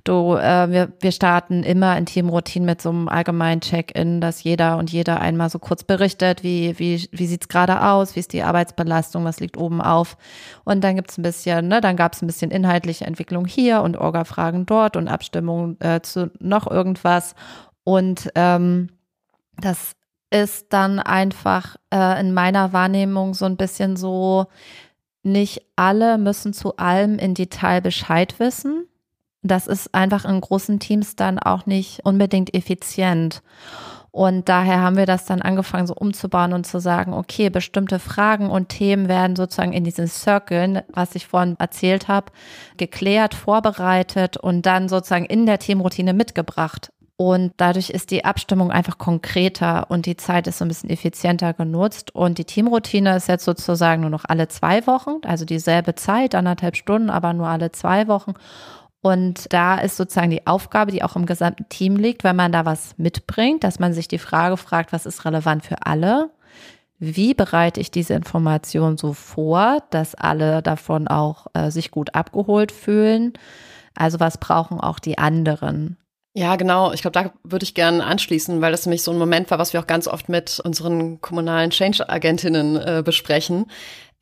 [0.06, 4.78] du, äh, wir, wir starten immer in Teamroutine mit so einem allgemeinen Check-in, dass jeder
[4.78, 8.44] und jeder einmal so kurz berichtet, wie, wie, wie sieht's gerade aus, wie ist die
[8.44, 10.16] Arbeitsbelastung, was liegt oben auf.
[10.64, 14.66] Und dann gibt's ein bisschen, ne, dann gab's ein bisschen inhaltliche Entwicklung hier und Orga-Fragen
[14.66, 17.36] dort und Abstimmung äh, zu noch irgendwas.
[17.84, 18.90] Und ähm,
[19.58, 19.96] das
[20.34, 24.48] ist dann einfach äh, in meiner Wahrnehmung so ein bisschen so,
[25.22, 28.88] nicht alle müssen zu allem in Detail Bescheid wissen.
[29.44, 33.42] Das ist einfach in großen Teams dann auch nicht unbedingt effizient.
[34.12, 38.50] Und daher haben wir das dann angefangen so umzubauen und zu sagen, okay, bestimmte Fragen
[38.50, 42.32] und Themen werden sozusagen in diesen Cirkeln, was ich vorhin erzählt habe,
[42.78, 46.92] geklärt, vorbereitet und dann sozusagen in der Teamroutine mitgebracht.
[47.16, 51.54] Und dadurch ist die Abstimmung einfach konkreter und die Zeit ist so ein bisschen effizienter
[51.54, 52.14] genutzt.
[52.16, 56.76] Und die Teamroutine ist jetzt sozusagen nur noch alle zwei Wochen, also dieselbe Zeit, anderthalb
[56.76, 58.34] Stunden, aber nur alle zwei Wochen.
[59.02, 62.66] Und da ist sozusagen die Aufgabe, die auch im gesamten Team liegt, wenn man da
[62.66, 66.30] was mitbringt, dass man sich die Frage fragt, was ist relevant für alle?
[67.00, 72.72] Wie bereite ich diese Information so vor, dass alle davon auch äh, sich gut abgeholt
[72.72, 73.34] fühlen?
[73.94, 75.98] Also was brauchen auch die anderen?
[76.36, 76.92] Ja, genau.
[76.94, 79.72] Ich glaube, da würde ich gerne anschließen, weil das nämlich so ein Moment war, was
[79.74, 83.66] wir auch ganz oft mit unseren kommunalen Change-Agentinnen äh, besprechen.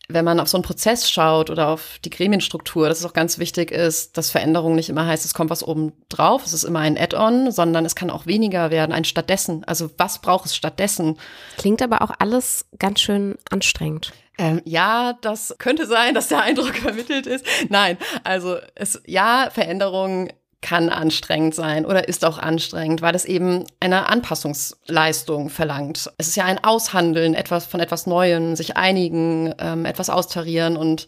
[0.09, 3.37] wenn man auf so einen Prozess schaut oder auf die Gremienstruktur, dass es auch ganz
[3.39, 6.79] wichtig ist, dass Veränderung nicht immer heißt, es kommt was oben drauf, es ist immer
[6.79, 9.63] ein Add-on, sondern es kann auch weniger werden, ein stattdessen.
[9.63, 11.17] Also was braucht es stattdessen?
[11.57, 14.11] Klingt aber auch alles ganz schön anstrengend.
[14.37, 17.45] Ähm, ja, das könnte sein, dass der Eindruck vermittelt ist.
[17.69, 20.29] Nein, also es, ja, Veränderung
[20.61, 26.11] kann anstrengend sein oder ist auch anstrengend, weil es eben eine Anpassungsleistung verlangt.
[26.17, 31.07] Es ist ja ein Aushandeln etwas von etwas Neuem, sich einigen, ähm, etwas austarieren und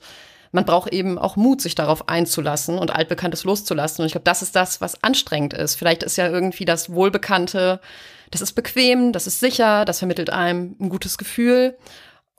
[0.52, 4.02] man braucht eben auch Mut, sich darauf einzulassen und altbekanntes loszulassen.
[4.02, 5.76] Und ich glaube, das ist das, was anstrengend ist.
[5.76, 7.80] Vielleicht ist ja irgendwie das Wohlbekannte,
[8.30, 11.76] das ist bequem, das ist sicher, das vermittelt einem ein gutes Gefühl.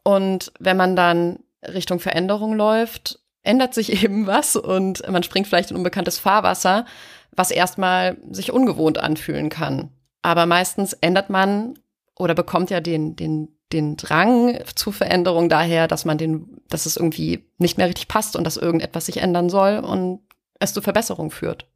[0.05, 5.70] Und wenn man dann Richtung Veränderung läuft, ändert sich eben was und man springt vielleicht
[5.70, 6.85] in unbekanntes Fahrwasser,
[7.30, 9.90] was erstmal sich ungewohnt anfühlen kann.
[10.22, 11.78] Aber meistens ändert man
[12.16, 16.96] oder bekommt ja den, den, den Drang zu Veränderung daher, dass man den, dass es
[16.96, 20.20] irgendwie nicht mehr richtig passt und dass irgendetwas sich ändern soll und
[20.61, 21.66] es zu Verbesserung führt.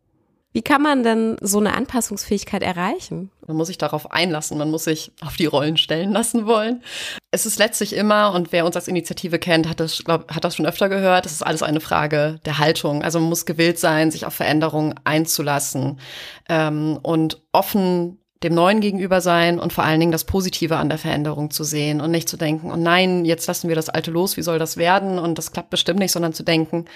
[0.59, 3.31] Wie kann man denn so eine Anpassungsfähigkeit erreichen?
[3.47, 6.83] Man muss sich darauf einlassen, man muss sich auf die Rollen stellen lassen wollen.
[7.31, 10.57] Es ist letztlich immer, und wer uns als Initiative kennt, hat das, glaub, hat das
[10.57, 13.05] schon öfter gehört, es ist alles eine Frage der Haltung.
[13.05, 16.01] Also man muss gewillt sein, sich auf Veränderungen einzulassen
[16.49, 20.99] ähm, und offen dem Neuen gegenüber sein und vor allen Dingen das Positive an der
[20.99, 24.37] Veränderung zu sehen und nicht zu denken, oh nein, jetzt lassen wir das Alte los,
[24.37, 25.21] wie soll das werden?
[25.21, 26.87] Und das klappt bestimmt nicht, sondern zu denken,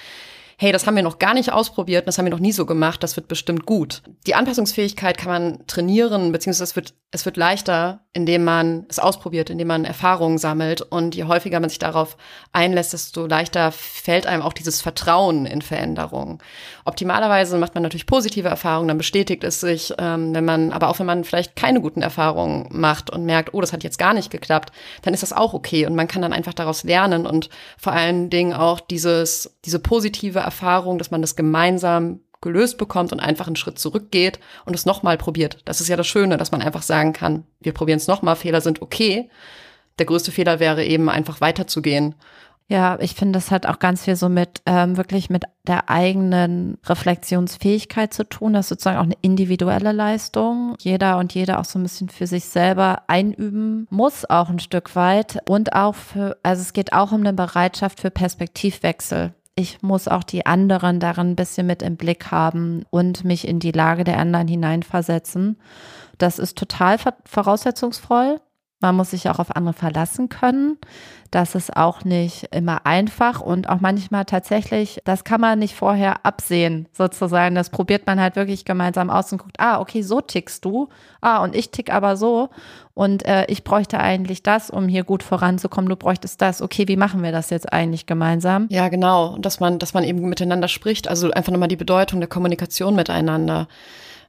[0.62, 3.02] hey, das haben wir noch gar nicht ausprobiert, das haben wir noch nie so gemacht,
[3.02, 4.00] das wird bestimmt gut.
[4.28, 9.50] Die Anpassungsfähigkeit kann man trainieren, beziehungsweise es wird, es wird leichter, indem man es ausprobiert,
[9.50, 10.80] indem man Erfahrungen sammelt.
[10.80, 12.16] Und je häufiger man sich darauf
[12.52, 16.38] einlässt, desto leichter fällt einem auch dieses Vertrauen in Veränderungen.
[16.86, 20.98] Optimalerweise macht man natürlich positive Erfahrungen, dann bestätigt es sich, ähm, wenn man, aber auch
[20.98, 24.30] wenn man vielleicht keine guten Erfahrungen macht und merkt, oh, das hat jetzt gar nicht
[24.30, 24.72] geklappt,
[25.02, 25.84] dann ist das auch okay.
[25.84, 30.38] Und man kann dann einfach daraus lernen und vor allen Dingen auch dieses, diese positive
[30.38, 35.16] Erfahrung, dass man das gemeinsam gelöst bekommt und einfach einen Schritt zurückgeht und es nochmal
[35.16, 35.58] probiert.
[35.64, 38.60] Das ist ja das Schöne, dass man einfach sagen kann, wir probieren es nochmal, Fehler
[38.60, 39.30] sind okay.
[39.98, 42.14] Der größte Fehler wäre eben einfach weiterzugehen.
[42.68, 46.78] Ja, ich finde, das hat auch ganz viel so mit ähm, wirklich mit der eigenen
[46.86, 48.54] Reflexionsfähigkeit zu tun.
[48.54, 50.76] Das ist sozusagen auch eine individuelle Leistung.
[50.78, 54.96] Jeder und jeder auch so ein bisschen für sich selber einüben muss, auch ein Stück
[54.96, 55.38] weit.
[55.46, 60.22] Und auch für, also es geht auch um eine Bereitschaft für Perspektivwechsel ich muss auch
[60.22, 64.18] die anderen darin ein bisschen mit im Blick haben und mich in die Lage der
[64.18, 65.58] anderen hineinversetzen.
[66.18, 68.40] Das ist total voraussetzungsvoll.
[68.82, 70.78] Man muss sich auch auf andere verlassen können.
[71.30, 76.26] Das ist auch nicht immer einfach und auch manchmal tatsächlich, das kann man nicht vorher
[76.26, 77.54] absehen, sozusagen.
[77.54, 80.90] Das probiert man halt wirklich gemeinsam aus und guckt, ah, okay, so tickst du.
[81.22, 82.50] Ah, und ich tick aber so.
[82.92, 85.88] Und äh, ich bräuchte eigentlich das, um hier gut voranzukommen.
[85.88, 86.60] Du bräuchtest das.
[86.60, 88.66] Okay, wie machen wir das jetzt eigentlich gemeinsam?
[88.68, 89.28] Ja, genau.
[89.28, 91.08] Und dass man, dass man eben miteinander spricht.
[91.08, 93.68] Also einfach nochmal die Bedeutung der Kommunikation miteinander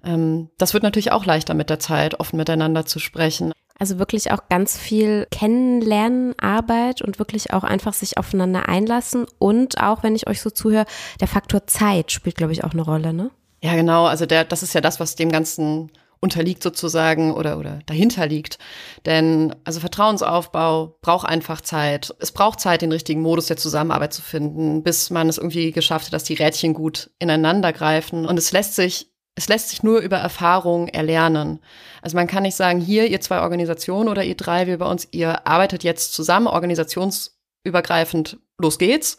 [0.06, 3.54] ähm, das wird natürlich auch leichter mit der Zeit, offen miteinander zu sprechen.
[3.84, 9.26] Also wirklich auch ganz viel Kennenlernen, Arbeit und wirklich auch einfach sich aufeinander einlassen.
[9.40, 10.86] Und auch, wenn ich euch so zuhöre,
[11.20, 13.30] der Faktor Zeit spielt, glaube ich, auch eine Rolle, ne?
[13.62, 14.06] Ja, genau.
[14.06, 15.92] Also der, das ist ja das, was dem Ganzen
[16.22, 18.58] unterliegt sozusagen oder, oder dahinter liegt.
[19.06, 22.16] Denn also Vertrauensaufbau braucht einfach Zeit.
[22.20, 26.06] Es braucht Zeit, den richtigen Modus der Zusammenarbeit zu finden, bis man es irgendwie geschafft
[26.06, 28.26] hat, dass die Rädchen gut ineinander greifen.
[28.26, 31.60] Und es lässt sich es lässt sich nur über Erfahrung erlernen.
[32.02, 35.08] Also man kann nicht sagen, hier, ihr zwei Organisationen oder ihr drei, wir bei uns,
[35.12, 39.18] ihr arbeitet jetzt zusammen, organisationsübergreifend, los geht's,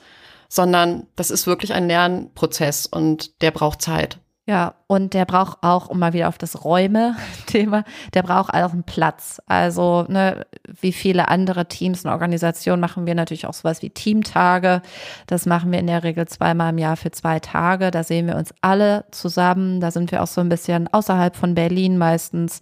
[0.48, 4.20] sondern das ist wirklich ein Lernprozess und der braucht Zeit.
[4.46, 8.82] Ja, und der braucht auch, um mal wieder auf das Räume-Thema, der braucht auch einen
[8.82, 9.40] Platz.
[9.46, 14.82] Also, ne, wie viele andere Teams und Organisationen machen wir natürlich auch sowas wie Teamtage.
[15.26, 17.90] Das machen wir in der Regel zweimal im Jahr für zwei Tage.
[17.90, 19.80] Da sehen wir uns alle zusammen.
[19.80, 22.60] Da sind wir auch so ein bisschen außerhalb von Berlin meistens,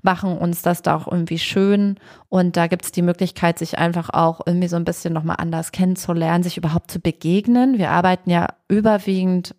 [0.00, 1.96] machen uns das da auch irgendwie schön.
[2.30, 6.42] Und da gibt's die Möglichkeit, sich einfach auch irgendwie so ein bisschen nochmal anders kennenzulernen,
[6.42, 7.76] sich überhaupt zu begegnen.
[7.76, 9.54] Wir arbeiten ja überwiegend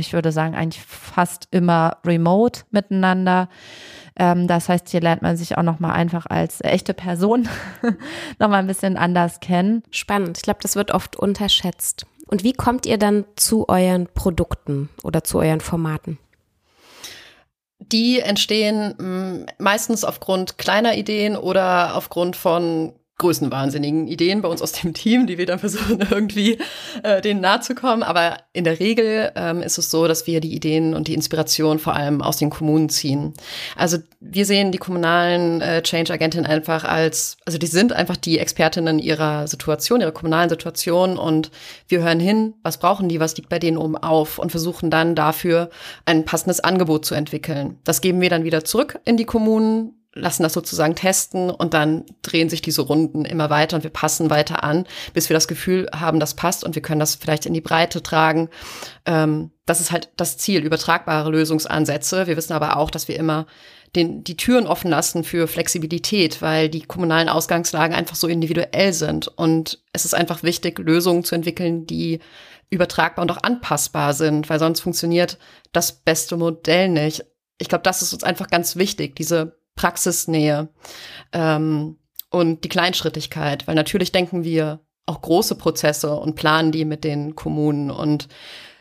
[0.00, 3.48] ich würde sagen, eigentlich fast immer remote miteinander.
[4.16, 7.48] Ähm, das heißt, hier lernt man sich auch nochmal einfach als echte Person
[8.38, 9.82] nochmal ein bisschen anders kennen.
[9.90, 10.38] Spannend.
[10.38, 12.06] Ich glaube, das wird oft unterschätzt.
[12.26, 16.18] Und wie kommt ihr dann zu euren Produkten oder zu euren Formaten?
[17.80, 24.72] Die entstehen mm, meistens aufgrund kleiner Ideen oder aufgrund von größenwahnsinnigen Ideen bei uns aus
[24.72, 26.58] dem Team, die wir dann versuchen irgendwie
[27.02, 28.02] äh, denen nahe zu kommen.
[28.02, 31.78] Aber in der Regel ähm, ist es so, dass wir die Ideen und die Inspiration
[31.78, 33.34] vor allem aus den Kommunen ziehen.
[33.76, 38.98] Also wir sehen die kommunalen äh, Change-Agentinnen einfach als, also die sind einfach die Expertinnen
[38.98, 41.50] ihrer Situation, ihrer kommunalen Situation und
[41.88, 45.14] wir hören hin, was brauchen die, was liegt bei denen oben auf und versuchen dann
[45.14, 45.70] dafür
[46.06, 47.78] ein passendes Angebot zu entwickeln.
[47.84, 52.04] Das geben wir dann wieder zurück in die Kommunen, lassen das sozusagen testen und dann
[52.22, 55.88] drehen sich diese Runden immer weiter und wir passen weiter an, bis wir das Gefühl
[55.94, 58.48] haben, das passt und wir können das vielleicht in die Breite tragen.
[59.06, 62.26] Ähm, das ist halt das Ziel, übertragbare Lösungsansätze.
[62.26, 63.46] Wir wissen aber auch, dass wir immer
[63.94, 69.28] den, die Türen offen lassen für Flexibilität, weil die kommunalen Ausgangslagen einfach so individuell sind.
[69.28, 72.20] Und es ist einfach wichtig, Lösungen zu entwickeln, die
[72.68, 75.38] übertragbar und auch anpassbar sind, weil sonst funktioniert
[75.72, 77.24] das beste Modell nicht.
[77.58, 80.68] Ich glaube, das ist uns einfach ganz wichtig, diese Praxisnähe
[81.32, 81.98] ähm,
[82.30, 87.34] und die Kleinschrittigkeit, weil natürlich denken wir auch große Prozesse und planen die mit den
[87.34, 87.90] Kommunen.
[87.90, 88.28] Und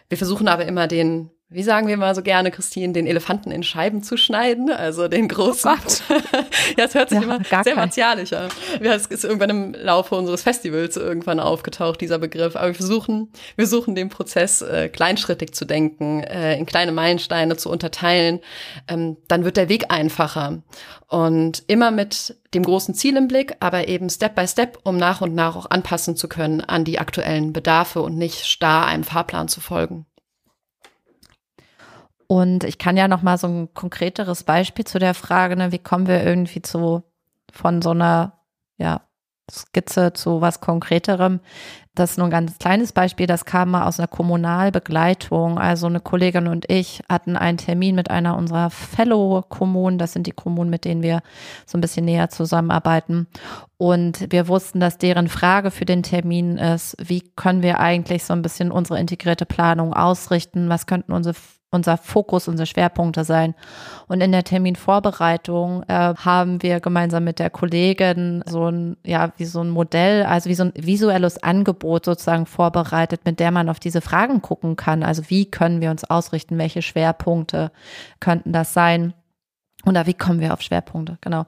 [0.10, 3.63] wir versuchen aber immer den wie sagen wir mal so gerne, Christine, den Elefanten in
[3.63, 5.71] Scheiben zu schneiden, also den großen.
[5.71, 6.13] Oh
[6.77, 7.75] ja, es hört sich ja, immer sehr kein.
[7.75, 8.49] martialisch an.
[8.83, 12.55] Ja, es ist irgendwann im Laufe unseres Festivals irgendwann aufgetaucht, dieser Begriff.
[12.55, 17.57] Aber wir versuchen, wir suchen den Prozess äh, kleinschrittig zu denken, äh, in kleine Meilensteine
[17.57, 18.41] zu unterteilen.
[18.88, 20.62] Ähm, dann wird der Weg einfacher.
[21.07, 25.21] Und immer mit dem großen Ziel im Blick, aber eben Step by Step, um nach
[25.21, 29.47] und nach auch anpassen zu können an die aktuellen Bedarfe und nicht starr einem Fahrplan
[29.47, 30.05] zu folgen.
[32.32, 35.80] Und ich kann ja noch mal so ein konkreteres Beispiel zu der Frage, ne, wie
[35.80, 37.02] kommen wir irgendwie zu
[37.52, 38.34] von so einer
[38.78, 39.02] ja,
[39.52, 41.39] Skizze zu was Konkreterem.
[41.96, 45.58] Das ist nur ein ganz kleines Beispiel, das kam mal aus einer Kommunalbegleitung.
[45.58, 49.98] Also eine Kollegin und ich hatten einen Termin mit einer unserer Fellow-Kommunen.
[49.98, 51.24] Das sind die Kommunen, mit denen wir
[51.65, 53.26] so ein bisschen näher zusammenarbeiten.
[53.78, 58.34] Und wir wussten, dass deren Frage für den Termin ist, wie können wir eigentlich so
[58.34, 60.70] ein bisschen unsere integrierte Planung ausrichten?
[60.70, 61.36] Was könnten unsere
[61.71, 63.53] unser Fokus, unsere Schwerpunkte sein.
[64.08, 69.45] Und in der Terminvorbereitung äh, haben wir gemeinsam mit der Kollegin so ein, ja, wie
[69.45, 73.79] so ein Modell, also wie so ein visuelles Angebot sozusagen vorbereitet, mit der man auf
[73.79, 75.03] diese Fragen gucken kann.
[75.03, 76.58] Also wie können wir uns ausrichten?
[76.58, 77.71] Welche Schwerpunkte
[78.19, 79.13] könnten das sein?
[79.86, 81.18] Oder wie kommen wir auf Schwerpunkte?
[81.22, 81.46] Genau.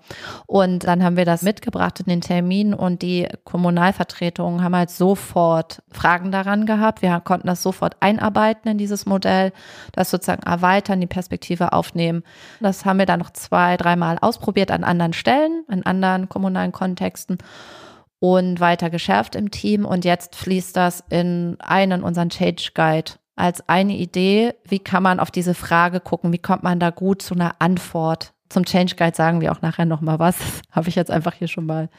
[0.47, 5.83] Und dann haben wir das mitgebracht in den Termin und die Kommunalvertretungen haben halt sofort
[5.91, 7.01] Fragen daran gehabt.
[7.01, 9.51] Wir konnten das sofort einarbeiten in dieses Modell,
[9.91, 12.23] das sozusagen erweitern, die Perspektive aufnehmen.
[12.61, 17.37] Das haben wir dann noch zwei, dreimal ausprobiert an anderen Stellen, in anderen kommunalen Kontexten
[18.19, 19.83] und weiter geschärft im Team.
[19.83, 25.19] Und jetzt fließt das in einen unseren Change Guide als eine Idee, wie kann man
[25.19, 28.33] auf diese Frage gucken, wie kommt man da gut zu einer Antwort.
[28.49, 30.35] Zum Change Guide sagen wir auch nachher nochmal was.
[30.71, 31.89] Habe ich jetzt einfach hier schon mal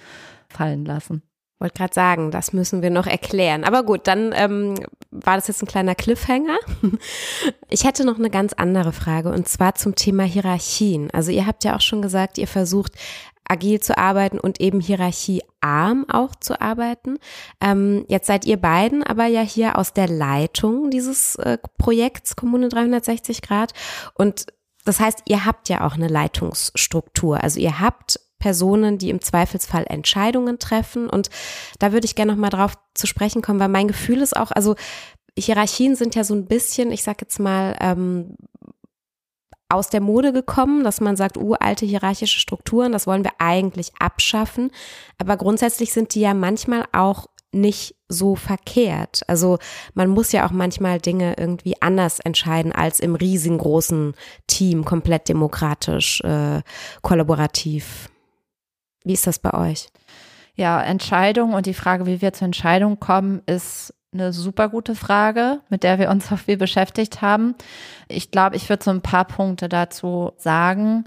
[0.49, 1.23] fallen lassen.
[1.59, 3.63] Wollte gerade sagen, das müssen wir noch erklären.
[3.63, 4.75] Aber gut, dann ähm,
[5.13, 6.59] war das jetzt ein kleiner Cliffhanger.
[7.69, 11.11] Ich hätte noch eine ganz andere Frage und zwar zum Thema Hierarchien.
[11.13, 12.93] Also ihr habt ja auch schon gesagt, ihr versucht
[13.49, 17.19] agil zu arbeiten und eben hierarchiearm auch zu arbeiten.
[17.61, 22.69] Ähm, jetzt seid ihr beiden aber ja hier aus der Leitung dieses äh, Projekts Kommune
[22.69, 23.73] 360 Grad
[24.15, 24.47] und
[24.85, 27.43] das heißt, ihr habt ja auch eine Leitungsstruktur.
[27.43, 31.09] Also ihr habt Personen, die im Zweifelsfall Entscheidungen treffen.
[31.09, 31.31] Und
[31.79, 34.51] da würde ich gerne noch mal drauf zu sprechen kommen, weil mein Gefühl ist auch,
[34.51, 34.75] also
[35.39, 38.35] Hierarchien sind ja so ein bisschen, ich sag jetzt mal, ähm,
[39.73, 44.71] aus der Mode gekommen, dass man sagt, uralte hierarchische Strukturen, das wollen wir eigentlich abschaffen.
[45.19, 49.23] Aber grundsätzlich sind die ja manchmal auch nicht so verkehrt.
[49.29, 49.59] Also
[49.95, 54.15] man muss ja auch manchmal Dinge irgendwie anders entscheiden als im riesengroßen
[54.47, 56.63] Team, komplett demokratisch, äh,
[57.03, 58.09] kollaborativ.
[59.05, 59.89] Wie ist das bei euch?
[60.55, 65.61] Ja, Entscheidung und die Frage, wie wir zur Entscheidung kommen, ist eine super gute Frage,
[65.69, 67.55] mit der wir uns auch viel beschäftigt haben.
[68.09, 71.05] Ich glaube, ich würde so ein paar Punkte dazu sagen.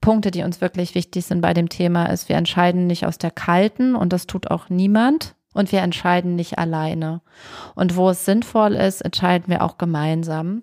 [0.00, 3.30] Punkte, die uns wirklich wichtig sind bei dem Thema, ist, wir entscheiden nicht aus der
[3.30, 5.34] kalten und das tut auch niemand.
[5.54, 7.20] Und wir entscheiden nicht alleine.
[7.76, 10.62] Und wo es sinnvoll ist, entscheiden wir auch gemeinsam.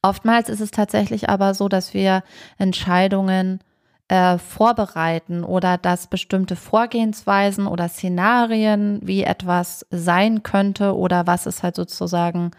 [0.00, 2.22] Oftmals ist es tatsächlich aber so, dass wir
[2.56, 3.60] Entscheidungen
[4.10, 11.62] äh, vorbereiten oder dass bestimmte Vorgehensweisen oder Szenarien, wie etwas sein könnte oder was es
[11.62, 12.50] halt sozusagen,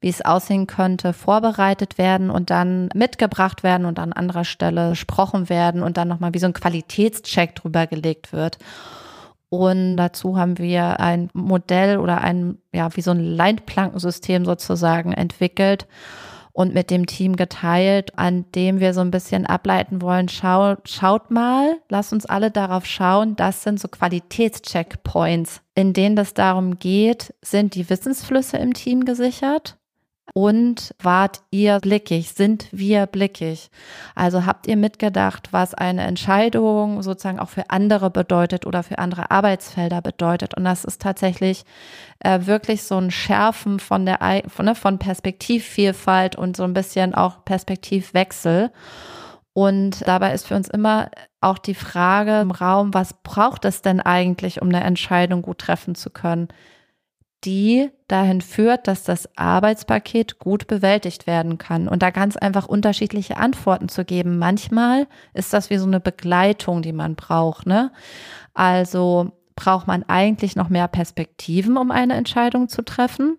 [0.00, 5.48] wie es aussehen könnte, vorbereitet werden und dann mitgebracht werden und an anderer Stelle besprochen
[5.48, 8.58] werden und dann nochmal wie so ein Qualitätscheck drüber gelegt wird.
[9.48, 15.86] Und dazu haben wir ein Modell oder ein, ja, wie so ein Leitplankensystem sozusagen entwickelt
[16.56, 21.30] und mit dem Team geteilt, an dem wir so ein bisschen ableiten wollen, schau, schaut
[21.30, 27.34] mal, lasst uns alle darauf schauen, das sind so Qualitätscheckpoints, in denen es darum geht,
[27.42, 29.76] sind die Wissensflüsse im Team gesichert?
[30.34, 32.32] Und wart ihr blickig?
[32.32, 33.70] Sind wir blickig?
[34.14, 39.30] Also habt ihr mitgedacht, was eine Entscheidung sozusagen auch für andere bedeutet oder für andere
[39.30, 40.54] Arbeitsfelder bedeutet?
[40.56, 41.64] Und das ist tatsächlich
[42.20, 47.14] äh, wirklich so ein Schärfen von der von, ne, von Perspektivvielfalt und so ein bisschen
[47.14, 48.72] auch Perspektivwechsel.
[49.52, 51.10] Und dabei ist für uns immer
[51.40, 55.94] auch die Frage im Raum, was braucht es denn eigentlich, um eine Entscheidung gut treffen
[55.94, 56.48] zu können?
[57.44, 63.36] Die dahin führt, dass das Arbeitspaket gut bewältigt werden kann und da ganz einfach unterschiedliche
[63.36, 64.38] Antworten zu geben.
[64.38, 67.92] Manchmal ist das wie so eine Begleitung, die man braucht, ne?
[68.54, 73.38] Also braucht man eigentlich noch mehr Perspektiven, um eine Entscheidung zu treffen?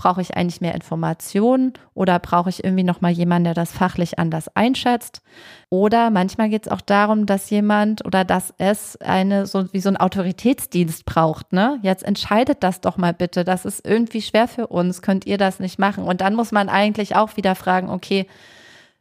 [0.00, 4.18] Brauche ich eigentlich mehr Informationen oder brauche ich irgendwie noch mal jemanden, der das fachlich
[4.18, 5.20] anders einschätzt?
[5.68, 9.90] Oder manchmal geht es auch darum, dass jemand oder dass es eine so wie so
[9.90, 11.52] ein Autoritätsdienst braucht.
[11.52, 11.78] Ne?
[11.82, 13.44] Jetzt entscheidet das doch mal bitte.
[13.44, 15.02] Das ist irgendwie schwer für uns.
[15.02, 16.04] Könnt ihr das nicht machen?
[16.04, 18.26] Und dann muss man eigentlich auch wieder fragen: Okay,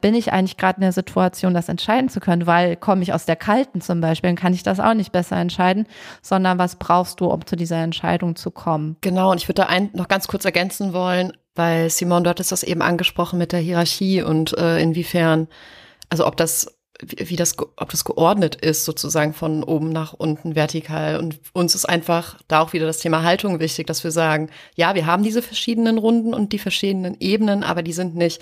[0.01, 3.25] bin ich eigentlich gerade in der Situation, das entscheiden zu können, weil komme ich aus
[3.25, 5.87] der kalten zum Beispiel, dann kann ich das auch nicht besser entscheiden,
[6.21, 8.97] sondern was brauchst du, um zu dieser Entscheidung zu kommen?
[9.01, 12.51] Genau, und ich würde da ein, noch ganz kurz ergänzen wollen, weil Simon, dort ist
[12.51, 15.47] das eben angesprochen mit der Hierarchie und äh, inwiefern,
[16.09, 21.17] also ob das wie das, ob das geordnet ist, sozusagen von oben nach unten vertikal.
[21.17, 24.95] Und uns ist einfach da auch wieder das Thema Haltung wichtig, dass wir sagen, ja,
[24.95, 28.41] wir haben diese verschiedenen Runden und die verschiedenen Ebenen, aber die sind nicht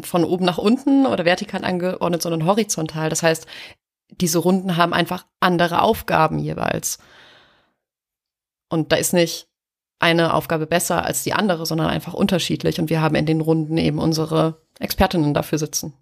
[0.00, 3.10] von oben nach unten oder vertikal angeordnet, sondern horizontal.
[3.10, 3.46] Das heißt,
[4.10, 6.98] diese Runden haben einfach andere Aufgaben jeweils.
[8.68, 9.48] Und da ist nicht
[10.00, 12.80] eine Aufgabe besser als die andere, sondern einfach unterschiedlich.
[12.80, 15.94] Und wir haben in den Runden eben unsere Expertinnen dafür sitzen.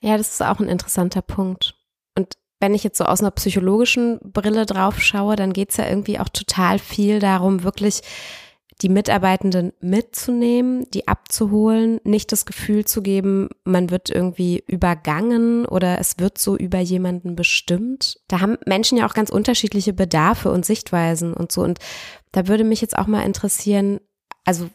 [0.00, 1.74] Ja, das ist auch ein interessanter Punkt.
[2.16, 5.86] Und wenn ich jetzt so aus einer psychologischen Brille drauf schaue, dann geht es ja
[5.86, 8.02] irgendwie auch total viel darum, wirklich
[8.82, 15.98] die Mitarbeitenden mitzunehmen, die abzuholen, nicht das Gefühl zu geben, man wird irgendwie übergangen oder
[15.98, 18.20] es wird so über jemanden bestimmt.
[18.28, 21.62] Da haben Menschen ja auch ganz unterschiedliche Bedarfe und Sichtweisen und so.
[21.62, 21.78] Und
[22.32, 24.00] da würde mich jetzt auch mal interessieren,
[24.44, 24.68] also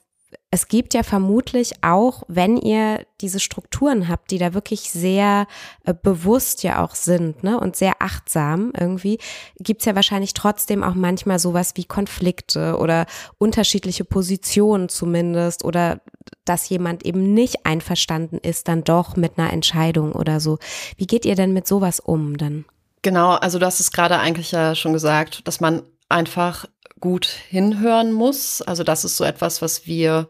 [0.54, 5.48] es gibt ja vermutlich auch, wenn ihr diese Strukturen habt, die da wirklich sehr
[5.86, 9.18] äh, bewusst ja auch sind ne, und sehr achtsam irgendwie,
[9.60, 13.06] gibt's ja wahrscheinlich trotzdem auch manchmal sowas wie Konflikte oder
[13.38, 16.02] unterschiedliche Positionen zumindest oder
[16.44, 20.60] dass jemand eben nicht einverstanden ist dann doch mit einer Entscheidung oder so.
[20.98, 22.66] Wie geht ihr denn mit sowas um dann?
[23.04, 26.66] Genau, also du hast es gerade eigentlich ja schon gesagt, dass man einfach
[27.02, 28.62] gut hinhören muss.
[28.62, 30.30] Also das ist so etwas, was wir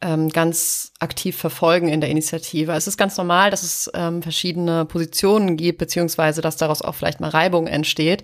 [0.00, 2.72] ähm, ganz aktiv verfolgen in der Initiative.
[2.72, 7.20] Es ist ganz normal, dass es ähm, verschiedene Positionen gibt, beziehungsweise dass daraus auch vielleicht
[7.20, 8.22] mal Reibung entsteht.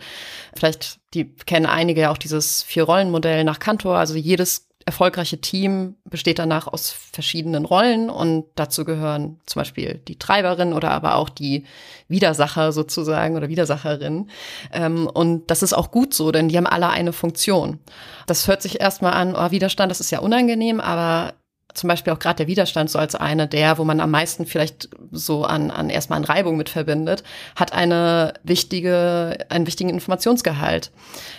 [0.55, 3.97] Vielleicht die kennen einige ja auch dieses Vier-Rollen-Modell nach Kantor.
[3.97, 10.18] Also jedes erfolgreiche Team besteht danach aus verschiedenen Rollen und dazu gehören zum Beispiel die
[10.18, 11.64] Treiberin oder aber auch die
[12.09, 14.30] Widersacher sozusagen oder Widersacherin.
[14.72, 17.78] Ähm, und das ist auch gut so, denn die haben alle eine Funktion.
[18.26, 21.35] Das hört sich erstmal an, oh, Widerstand, das ist ja unangenehm, aber
[21.74, 24.91] zum Beispiel auch gerade der Widerstand so als eine der, wo man am meisten vielleicht
[25.11, 27.22] so an, an erstmal an Reibung mit verbindet,
[27.57, 30.91] hat eine wichtige, einen wichtigen Informationsgehalt.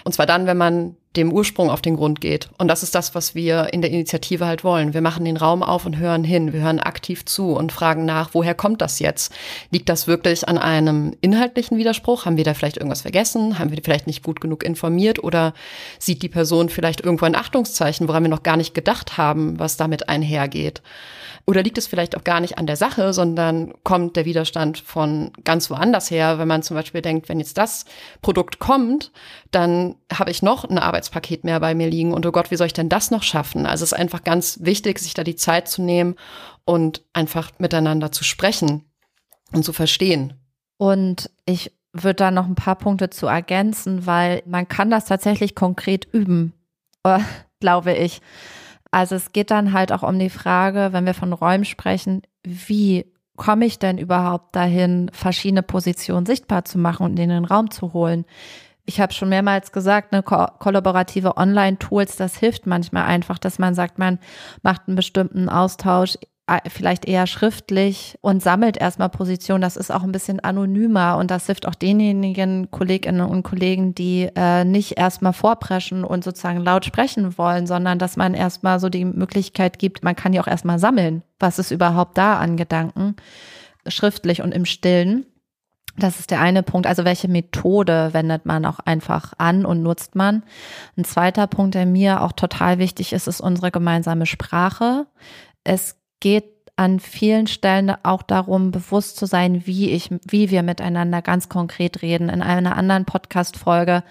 [0.04, 2.49] Und zwar dann, wenn man dem Ursprung auf den Grund geht.
[2.57, 4.93] Und das ist das, was wir in der Initiative halt wollen.
[4.93, 6.53] Wir machen den Raum auf und hören hin.
[6.53, 9.32] Wir hören aktiv zu und fragen nach, woher kommt das jetzt?
[9.70, 12.26] Liegt das wirklich an einem inhaltlichen Widerspruch?
[12.26, 13.59] Haben wir da vielleicht irgendwas vergessen?
[13.59, 15.24] Haben wir vielleicht nicht gut genug informiert?
[15.24, 15.53] Oder
[15.99, 19.78] sieht die Person vielleicht irgendwo ein Achtungszeichen, woran wir noch gar nicht gedacht haben, was
[19.78, 20.82] damit einhergeht?
[21.45, 25.32] Oder liegt es vielleicht auch gar nicht an der Sache, sondern kommt der Widerstand von
[25.43, 27.84] ganz woanders her, wenn man zum Beispiel denkt, wenn jetzt das
[28.22, 29.11] Produkt kommt,
[29.51, 32.68] dann habe ich noch ein Arbeitspaket mehr bei mir liegen und oh Gott, wie soll
[32.68, 33.66] ich denn das noch schaffen?
[33.66, 36.16] Also es ist einfach ganz wichtig, sich da die Zeit zu nehmen
[36.66, 38.86] und einfach miteinander zu sprechen
[39.51, 40.34] und zu verstehen.
[40.78, 45.56] Und ich würde da noch ein paar Punkte zu ergänzen, weil man kann das tatsächlich
[45.56, 46.54] konkret üben,
[47.04, 47.20] äh,
[47.60, 48.22] glaube ich.
[48.91, 53.06] Also es geht dann halt auch um die Frage, wenn wir von Räumen sprechen, wie
[53.36, 57.93] komme ich denn überhaupt dahin, verschiedene Positionen sichtbar zu machen und in den Raum zu
[57.93, 58.26] holen?
[58.86, 63.76] Ich habe schon mehrmals gesagt, eine ko kollaborative Online-Tools, das hilft manchmal einfach, dass man
[63.76, 64.20] sagt, man
[64.62, 66.18] macht einen bestimmten Austausch
[66.68, 69.62] vielleicht eher schriftlich und sammelt erstmal Positionen.
[69.62, 74.30] Das ist auch ein bisschen anonymer und das hilft auch denjenigen Kolleginnen und Kollegen, die
[74.36, 79.06] äh, nicht erstmal vorpreschen und sozusagen laut sprechen wollen, sondern dass man erstmal so die
[79.06, 83.16] Möglichkeit gibt, man kann ja auch erstmal sammeln was ist überhaupt da an Gedanken,
[83.86, 85.28] schriftlich und im Stillen.
[85.98, 86.88] Das ist der eine Punkt.
[86.88, 90.44] Also welche Methode wendet man auch einfach an und nutzt man?
[90.98, 95.06] Ein zweiter Punkt, der mir auch total wichtig ist, ist unsere gemeinsame Sprache.
[95.64, 101.22] Es geht an vielen Stellen auch darum, bewusst zu sein, wie ich, wie wir miteinander
[101.22, 102.30] ganz konkret reden.
[102.30, 104.04] In einer anderen Podcast-Folge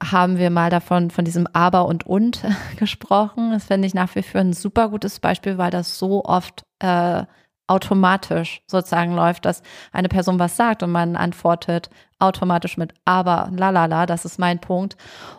[0.00, 2.44] haben wir mal davon, von diesem Aber und Und
[2.76, 3.50] gesprochen.
[3.50, 7.24] Das finde ich nach wie vor ein super gutes Beispiel, weil das so oft äh,
[7.66, 9.62] automatisch sozusagen läuft, dass
[9.92, 14.96] eine Person was sagt und man antwortet automatisch mit aber, lalala, das ist mein Punkt.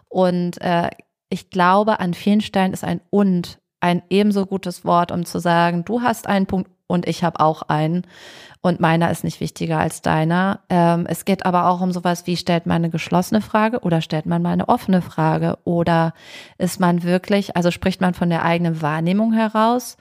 [0.10, 0.90] Und äh,
[1.30, 5.86] ich glaube, an vielen Stellen ist ein und ein ebenso gutes Wort, um zu sagen,
[5.86, 8.08] du hast einen Punkt und ich habe auch einen
[8.62, 10.62] und meiner ist nicht wichtiger als deiner.
[10.70, 14.26] Ähm, es geht aber auch um sowas wie, stellt man eine geschlossene Frage oder stellt
[14.26, 16.14] man mal eine offene Frage oder
[16.58, 19.98] ist man wirklich, also spricht man von der eigenen Wahrnehmung heraus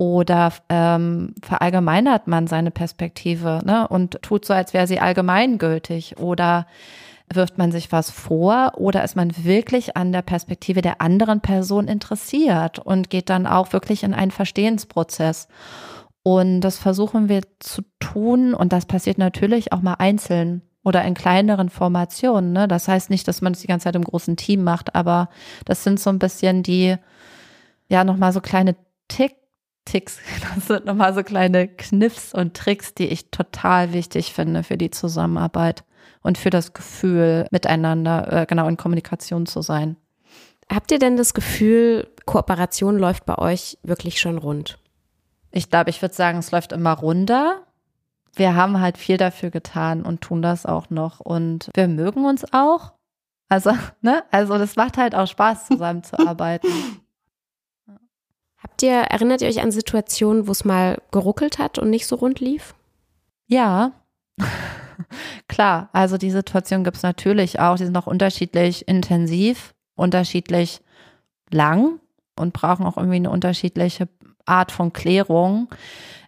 [0.00, 6.66] oder ähm, verallgemeinert man seine Perspektive ne, und tut so, als wäre sie allgemeingültig oder
[7.30, 11.86] wirft man sich was vor oder ist man wirklich an der Perspektive der anderen Person
[11.86, 15.48] interessiert und geht dann auch wirklich in einen Verstehensprozess.
[16.22, 21.12] Und das versuchen wir zu tun und das passiert natürlich auch mal einzeln oder in
[21.12, 22.54] kleineren Formationen.
[22.54, 22.68] Ne?
[22.68, 25.28] Das heißt nicht, dass man es die ganze Zeit im großen Team macht, aber
[25.66, 26.96] das sind so ein bisschen die,
[27.90, 28.76] ja, nochmal so kleine
[29.08, 29.39] Tick
[29.90, 30.18] Ticks.
[30.54, 34.90] Das sind nochmal so kleine Kniffs und Tricks, die ich total wichtig finde für die
[34.90, 35.84] Zusammenarbeit
[36.22, 39.96] und für das Gefühl, miteinander äh, genau in Kommunikation zu sein.
[40.72, 44.78] Habt ihr denn das Gefühl, Kooperation läuft bei euch wirklich schon rund?
[45.50, 47.66] Ich glaube, ich würde sagen, es läuft immer runter.
[48.34, 51.18] Wir haben halt viel dafür getan und tun das auch noch.
[51.18, 52.92] Und wir mögen uns auch.
[53.48, 54.22] Also, ne?
[54.30, 56.70] Also, das macht halt auch Spaß, zusammenzuarbeiten.
[58.82, 62.40] Ihr, erinnert ihr euch an Situationen, wo es mal geruckelt hat und nicht so rund
[62.40, 62.74] lief?
[63.46, 63.92] Ja,
[65.48, 65.88] klar.
[65.92, 67.76] Also die Situation gibt es natürlich auch.
[67.76, 70.80] Die sind auch unterschiedlich intensiv, unterschiedlich
[71.50, 72.00] lang
[72.38, 74.08] und brauchen auch irgendwie eine unterschiedliche
[74.46, 75.68] Art von Klärung.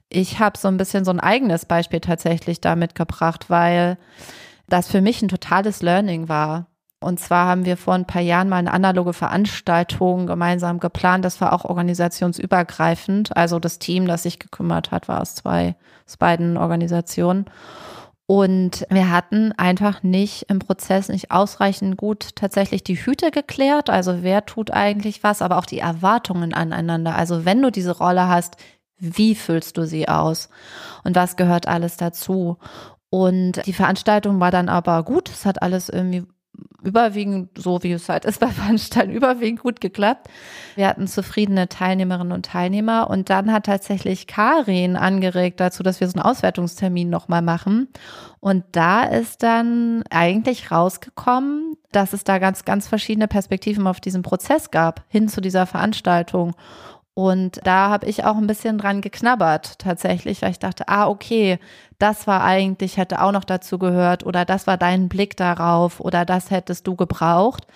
[0.09, 3.99] Ich habe so ein bisschen so ein eigenes Beispiel tatsächlich damit gebracht, weil
[4.69, 6.67] das für mich ein totales Learning war.
[7.03, 11.25] Und zwar haben wir vor ein paar Jahren mal eine analoge Veranstaltung gemeinsam geplant.
[11.25, 13.37] Das war auch organisationsübergreifend.
[13.37, 15.77] Also das Team, das sich gekümmert hat, war aus zwei,
[16.07, 17.47] aus beiden Organisationen.
[18.27, 23.91] Und wir hatten einfach nicht im Prozess nicht ausreichend gut tatsächlich die Hüte geklärt.
[23.91, 27.15] Also wer tut eigentlich was, aber auch die Erwartungen aneinander.
[27.15, 28.57] Also wenn du diese Rolle hast,
[28.97, 30.49] wie füllst du sie aus?
[31.03, 32.59] Und was gehört alles dazu?
[33.11, 35.29] Und die Veranstaltung war dann aber gut.
[35.29, 36.25] Es hat alles irgendwie
[36.83, 40.29] überwiegend, so wie es halt ist bei Veranstaltungen, überwiegend gut geklappt.
[40.75, 46.09] Wir hatten zufriedene Teilnehmerinnen und Teilnehmer und dann hat tatsächlich Karin angeregt dazu, dass wir
[46.09, 47.89] so einen Auswertungstermin nochmal machen.
[48.41, 54.23] Und da ist dann eigentlich rausgekommen, dass es da ganz, ganz verschiedene Perspektiven auf diesen
[54.23, 56.55] Prozess gab, hin zu dieser Veranstaltung.
[57.15, 61.59] Und da habe ich auch ein bisschen dran geknabbert tatsächlich, weil ich dachte, ah, okay,
[62.03, 66.25] das war eigentlich, hätte auch noch dazu gehört oder das war dein Blick darauf oder
[66.25, 67.67] das hättest du gebraucht.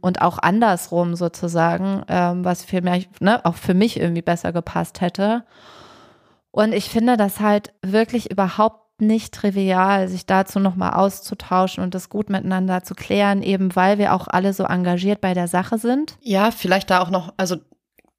[0.00, 5.00] Und auch andersrum sozusagen, ähm, was für mich, ne, auch für mich irgendwie besser gepasst
[5.00, 5.44] hätte.
[6.52, 12.08] Und ich finde das halt wirklich überhaupt nicht trivial, sich dazu nochmal auszutauschen und das
[12.08, 16.16] gut miteinander zu klären, eben weil wir auch alle so engagiert bei der Sache sind.
[16.20, 17.56] Ja, vielleicht da auch noch, also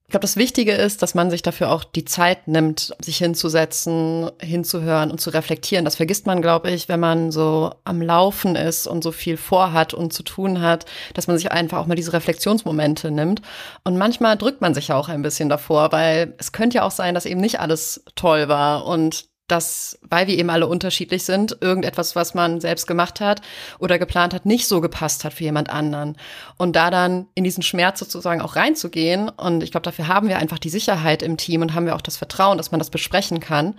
[0.10, 4.32] ich glaube, das Wichtige ist, dass man sich dafür auch die Zeit nimmt, sich hinzusetzen,
[4.42, 5.86] hinzuhören und zu reflektieren.
[5.86, 9.94] Das vergisst man, glaube ich, wenn man so am Laufen ist und so viel vorhat
[9.94, 13.44] und zu tun hat, dass man sich einfach auch mal diese Reflexionsmomente nimmt.
[13.84, 16.92] Und manchmal drückt man sich ja auch ein bisschen davor, weil es könnte ja auch
[16.92, 21.58] sein, dass eben nicht alles toll war und dass, weil wir eben alle unterschiedlich sind,
[21.62, 23.42] irgendetwas, was man selbst gemacht hat
[23.80, 26.18] oder geplant hat, nicht so gepasst hat für jemand anderen.
[26.58, 30.38] Und da dann in diesen Schmerz sozusagen auch reinzugehen, und ich glaube, dafür haben wir
[30.38, 33.40] einfach die Sicherheit im Team und haben wir auch das Vertrauen, dass man das besprechen
[33.40, 33.76] kann.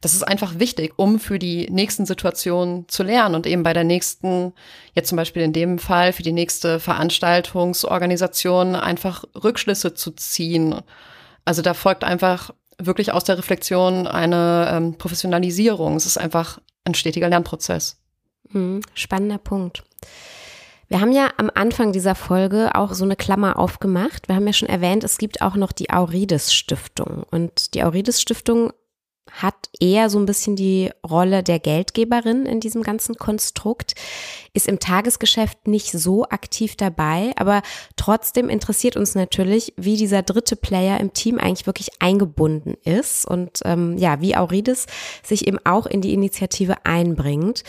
[0.00, 3.84] Das ist einfach wichtig, um für die nächsten Situationen zu lernen und eben bei der
[3.84, 4.54] nächsten,
[4.94, 10.80] jetzt zum Beispiel in dem Fall, für die nächste Veranstaltungsorganisation einfach Rückschlüsse zu ziehen.
[11.44, 12.50] Also da folgt einfach
[12.86, 15.96] wirklich aus der Reflexion eine ähm, Professionalisierung.
[15.96, 17.98] Es ist einfach ein stetiger Lernprozess.
[18.50, 19.84] Hm, spannender Punkt.
[20.88, 24.26] Wir haben ja am Anfang dieser Folge auch so eine Klammer aufgemacht.
[24.26, 27.22] Wir haben ja schon erwähnt, es gibt auch noch die Aurides Stiftung.
[27.30, 28.72] Und die Aurides Stiftung
[29.30, 33.94] hat eher so ein bisschen die Rolle der Geldgeberin in diesem ganzen Konstrukt,
[34.52, 37.62] ist im Tagesgeschäft nicht so aktiv dabei, aber
[37.96, 43.60] trotzdem interessiert uns natürlich, wie dieser dritte Player im Team eigentlich wirklich eingebunden ist und
[43.64, 44.86] ähm, ja, wie Aurides
[45.22, 47.62] sich eben auch in die Initiative einbringt.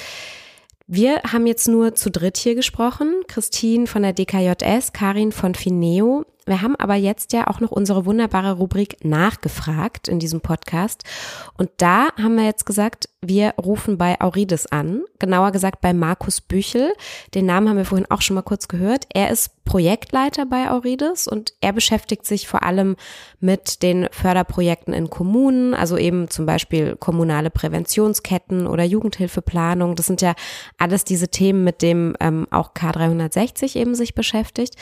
[0.93, 3.21] Wir haben jetzt nur zu dritt hier gesprochen.
[3.29, 6.25] Christine von der DKJS, Karin von Fineo.
[6.45, 11.03] Wir haben aber jetzt ja auch noch unsere wunderbare Rubrik nachgefragt in diesem Podcast.
[11.57, 16.41] Und da haben wir jetzt gesagt, wir rufen bei Aurides an, genauer gesagt bei Markus
[16.41, 16.93] Büchel.
[17.35, 19.05] Den Namen haben wir vorhin auch schon mal kurz gehört.
[19.13, 22.95] Er ist Projektleiter bei Aurides und er beschäftigt sich vor allem
[23.39, 29.95] mit den Förderprojekten in Kommunen, also eben zum Beispiel kommunale Präventionsketten oder Jugendhilfeplanung.
[29.95, 30.33] Das sind ja
[30.79, 34.75] alles diese Themen, mit dem ähm, auch K360 eben sich beschäftigt.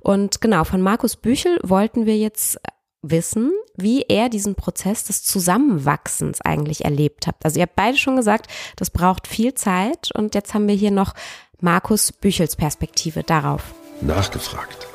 [0.00, 2.58] Und genau, von Markus Büchel wollten wir jetzt
[3.02, 7.36] wissen, wie er diesen Prozess des Zusammenwachsens eigentlich erlebt hat.
[7.44, 10.90] Also ihr habt beide schon gesagt, das braucht viel Zeit und jetzt haben wir hier
[10.90, 11.14] noch
[11.60, 13.74] Markus Büchels Perspektive darauf.
[14.00, 14.88] Nachgefragt.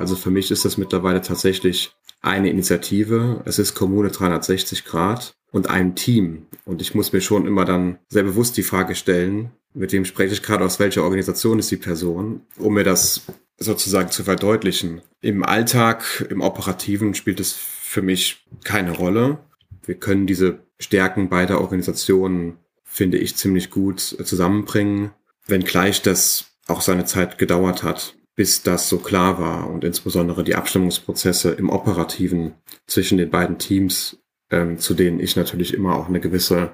[0.00, 1.92] Also für mich ist das mittlerweile tatsächlich
[2.22, 3.42] eine Initiative.
[3.44, 6.46] Es ist Kommune 360 Grad und ein Team.
[6.64, 10.32] Und ich muss mir schon immer dann sehr bewusst die Frage stellen, mit wem spreche
[10.32, 13.26] ich gerade, aus welcher Organisation ist die Person, um mir das
[13.58, 15.02] sozusagen zu verdeutlichen.
[15.20, 19.38] Im Alltag, im Operativen spielt es für mich keine Rolle.
[19.84, 25.10] Wir können diese Stärken beider Organisationen, finde ich, ziemlich gut zusammenbringen,
[25.46, 30.54] wenngleich das auch seine Zeit gedauert hat, bis das so klar war und insbesondere die
[30.54, 32.54] Abstimmungsprozesse im Operativen
[32.86, 34.16] zwischen den beiden Teams,
[34.50, 36.70] ähm, zu denen ich natürlich immer auch eine gewisse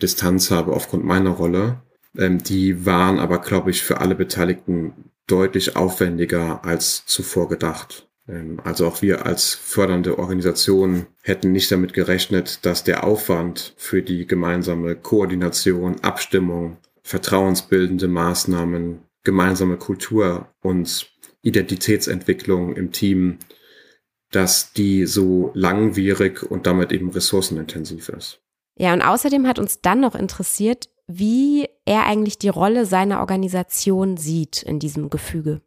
[0.00, 1.82] Distanz habe aufgrund meiner Rolle,
[2.16, 8.08] ähm, die waren aber, glaube ich, für alle Beteiligten deutlich aufwendiger als zuvor gedacht.
[8.26, 14.00] Ähm, also auch wir als fördernde Organisation hätten nicht damit gerechnet, dass der Aufwand für
[14.00, 21.10] die gemeinsame Koordination, Abstimmung, vertrauensbildende Maßnahmen, gemeinsame Kultur und
[21.42, 23.38] Identitätsentwicklung im Team,
[24.30, 28.40] dass die so langwierig und damit eben ressourcenintensiv ist.
[28.76, 34.16] Ja, und außerdem hat uns dann noch interessiert, wie er eigentlich die Rolle seiner Organisation
[34.16, 35.60] sieht in diesem Gefüge.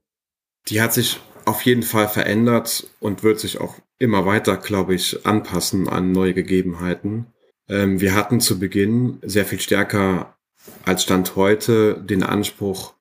[0.67, 5.25] Die hat sich auf jeden Fall verändert und wird sich auch immer weiter, glaube ich,
[5.25, 7.27] anpassen an neue Gegebenheiten.
[7.69, 10.35] Ähm, wir hatten zu Beginn sehr viel stärker
[10.83, 12.94] als Stand heute den Anspruch,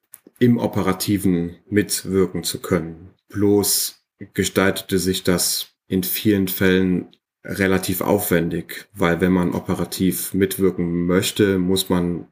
[0.45, 3.11] im Operativen mitwirken zu können.
[3.29, 7.09] Bloß gestaltete sich das in vielen Fällen
[7.45, 12.29] relativ aufwendig, weil wenn man operativ mitwirken möchte, muss man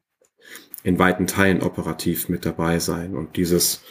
[0.82, 3.14] in weiten Teilen operativ mit dabei sein.
[3.14, 3.82] Und dieses,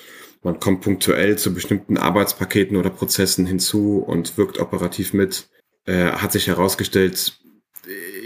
[0.41, 5.49] man kommt punktuell zu bestimmten Arbeitspaketen oder Prozessen hinzu und wirkt operativ mit,
[5.85, 7.39] äh, hat sich herausgestellt,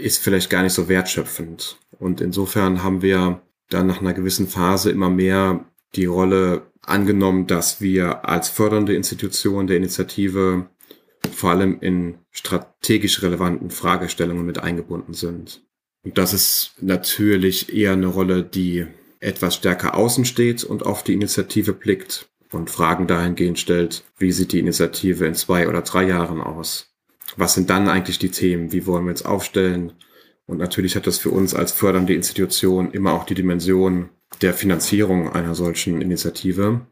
[0.00, 1.78] ist vielleicht gar nicht so wertschöpfend.
[1.98, 5.64] Und insofern haben wir dann nach einer gewissen Phase immer mehr
[5.94, 10.68] die Rolle angenommen, dass wir als fördernde Institution der Initiative
[11.32, 15.62] vor allem in strategisch relevanten Fragestellungen mit eingebunden sind.
[16.04, 18.86] Und das ist natürlich eher eine Rolle, die
[19.20, 24.52] etwas stärker außen steht und auf die Initiative blickt und Fragen dahingehend stellt, wie sieht
[24.52, 26.92] die Initiative in zwei oder drei Jahren aus?
[27.36, 28.72] Was sind dann eigentlich die Themen?
[28.72, 29.92] Wie wollen wir uns aufstellen?
[30.46, 34.10] Und natürlich hat das für uns als fördernde Institution immer auch die Dimension
[34.42, 36.82] der Finanzierung einer solchen Initiative.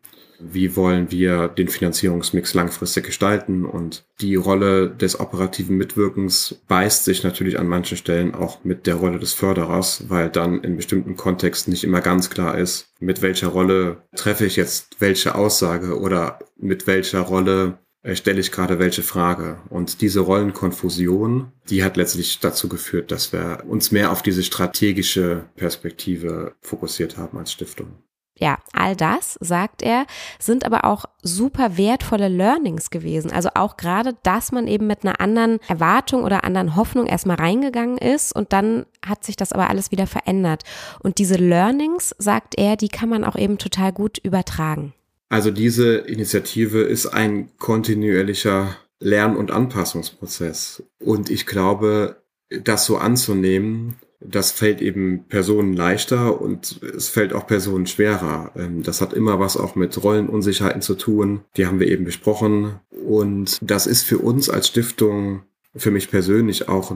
[0.40, 3.64] Wie wollen wir den Finanzierungsmix langfristig gestalten?
[3.64, 8.96] Und die Rolle des operativen Mitwirkens beißt sich natürlich an manchen Stellen auch mit der
[8.96, 13.48] Rolle des Förderers, weil dann in bestimmten Kontexten nicht immer ganz klar ist, mit welcher
[13.48, 17.78] Rolle treffe ich jetzt welche Aussage oder mit welcher Rolle
[18.12, 19.58] stelle ich gerade welche Frage.
[19.70, 25.46] Und diese Rollenkonfusion, die hat letztlich dazu geführt, dass wir uns mehr auf diese strategische
[25.56, 28.04] Perspektive fokussiert haben als Stiftung
[28.36, 30.06] ja, all das, sagt er,
[30.40, 33.30] sind aber auch super wertvolle Learnings gewesen.
[33.30, 37.96] Also auch gerade, dass man eben mit einer anderen Erwartung oder anderen Hoffnung erstmal reingegangen
[37.96, 40.64] ist und dann hat sich das aber alles wieder verändert.
[41.00, 44.94] Und diese Learnings, sagt er, die kann man auch eben total gut übertragen.
[45.34, 50.84] Also diese Initiative ist ein kontinuierlicher Lern- und Anpassungsprozess.
[51.00, 57.48] Und ich glaube, das so anzunehmen, das fällt eben Personen leichter und es fällt auch
[57.48, 58.52] Personen schwerer.
[58.54, 61.40] Ähm, das hat immer was auch mit Rollenunsicherheiten zu tun.
[61.56, 62.78] Die haben wir eben besprochen.
[63.04, 65.42] Und das ist für uns als Stiftung,
[65.74, 66.94] für mich persönlich auch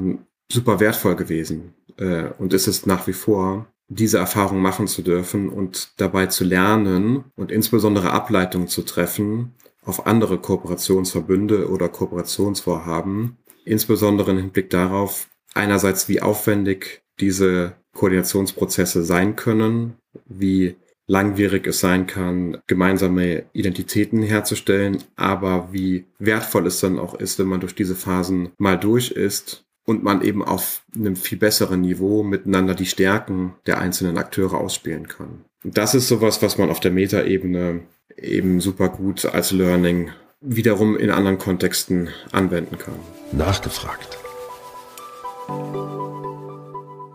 [0.48, 1.74] super wertvoll gewesen.
[1.96, 6.44] Äh, und ist es nach wie vor, diese Erfahrung machen zu dürfen und dabei zu
[6.44, 15.28] lernen und insbesondere Ableitungen zu treffen auf andere Kooperationsverbünde oder Kooperationsvorhaben, insbesondere im Hinblick darauf,
[15.54, 20.76] einerseits wie aufwendig diese Koordinationsprozesse sein können, wie
[21.06, 27.46] langwierig es sein kann, gemeinsame Identitäten herzustellen, aber wie wertvoll es dann auch ist, wenn
[27.46, 32.22] man durch diese Phasen mal durch ist und man eben auf einem viel besseren Niveau
[32.22, 35.46] miteinander die Stärken der einzelnen Akteure ausspielen kann.
[35.64, 37.80] Und das ist sowas, was man auf der Metaebene
[38.14, 40.10] eben super gut als Learning
[40.42, 42.96] wiederum in anderen Kontexten anwenden kann.
[43.32, 44.18] Nachgefragt.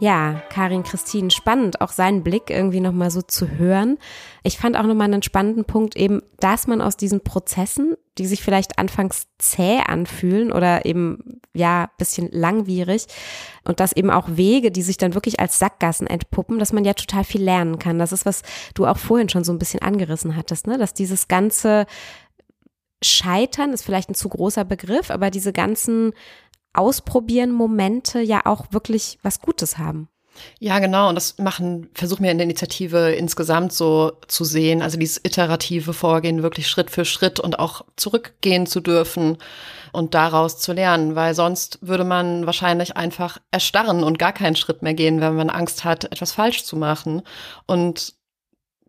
[0.04, 3.98] Ja, Karin Christine, spannend, auch seinen Blick irgendwie nochmal so zu hören.
[4.44, 8.44] Ich fand auch nochmal einen spannenden Punkt eben, dass man aus diesen Prozessen, die sich
[8.44, 13.06] vielleicht anfangs zäh anfühlen oder eben, ja, bisschen langwierig
[13.64, 16.96] und dass eben auch Wege, die sich dann wirklich als Sackgassen entpuppen, dass man ja
[16.96, 17.98] total viel lernen kann.
[17.98, 18.42] Das ist, was
[18.74, 20.78] du auch vorhin schon so ein bisschen angerissen hattest, ne?
[20.78, 21.86] dass dieses ganze
[23.02, 26.12] Scheitern ist vielleicht ein zu großer Begriff, aber diese ganzen
[26.74, 30.10] Ausprobieren Momente ja auch wirklich was Gutes haben.
[30.60, 31.10] Ja, genau.
[31.10, 34.82] Und das machen, versuchen wir in der Initiative insgesamt so zu sehen.
[34.82, 39.38] Also dieses iterative Vorgehen wirklich Schritt für Schritt und auch zurückgehen zu dürfen
[39.92, 44.82] und daraus zu lernen, weil sonst würde man wahrscheinlich einfach erstarren und gar keinen Schritt
[44.82, 47.22] mehr gehen, wenn man Angst hat, etwas falsch zu machen.
[47.68, 48.16] Und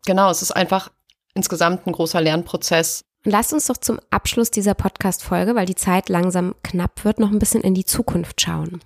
[0.07, 0.91] genau, es ist einfach
[1.35, 6.55] insgesamt ein großer Lernprozess, Lasst uns doch zum Abschluss dieser Podcast-Folge, weil die Zeit langsam
[6.63, 8.81] knapp wird, noch ein bisschen in die Zukunft schauen.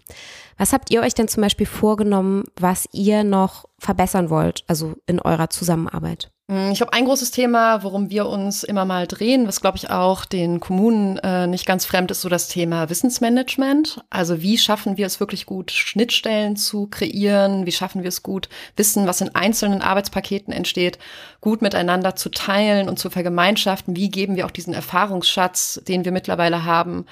[0.56, 5.20] Was habt ihr euch denn zum Beispiel vorgenommen, was ihr noch verbessern wollt, also in
[5.20, 6.30] eurer Zusammenarbeit?
[6.50, 9.90] Mm, ich habe ein großes Thema, worum wir uns immer mal drehen, was glaube ich
[9.90, 14.02] auch den Kommunen äh, nicht ganz fremd ist, so das Thema Wissensmanagement.
[14.08, 17.66] Also wie schaffen wir es wirklich gut, Schnittstellen zu kreieren?
[17.66, 20.98] Wie schaffen wir es gut, Wissen, was in einzelnen Arbeitspaketen entsteht,
[21.42, 23.94] gut miteinander zu teilen und zu vergemeinschaften?
[23.94, 27.04] Wie geben wir auch diesen Erfahrungsschatz, den wir mittlerweile haben,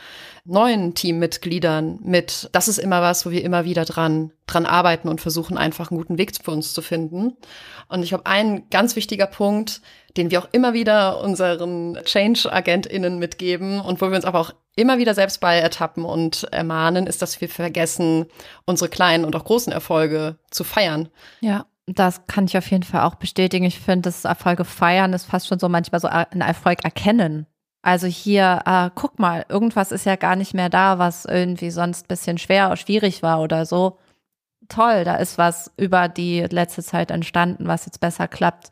[0.47, 2.49] neuen Teammitgliedern mit?
[2.53, 5.99] Das ist immer was, wo wir immer wieder dran, dran arbeiten und versuchen einfach einen
[5.99, 7.37] guten Weg für uns zu finden.
[7.89, 9.83] Und ich glaube, ein ganz wichtiger Punkt,
[10.17, 14.99] den wir auch immer wieder unseren Change-AgentInnen mitgeben und wo wir uns aber auch immer
[14.99, 18.27] wieder selbst bei ertappen und ermahnen, ist, dass wir vergessen,
[18.65, 21.09] unsere kleinen und auch großen Erfolge zu feiern.
[21.41, 21.67] Ja.
[21.89, 23.65] Das kann ich auf jeden Fall auch bestätigen.
[23.65, 27.47] Ich finde, das Erfolge feiern ist fast schon so manchmal so ein Erfolg erkennen.
[27.87, 32.09] Also hier, äh, guck mal, irgendwas ist ja gar nicht mehr da, was irgendwie sonst
[32.09, 33.97] bisschen schwer oder schwierig war oder so
[34.68, 38.70] toll, da ist was über die letzte Zeit entstanden, was jetzt besser klappt.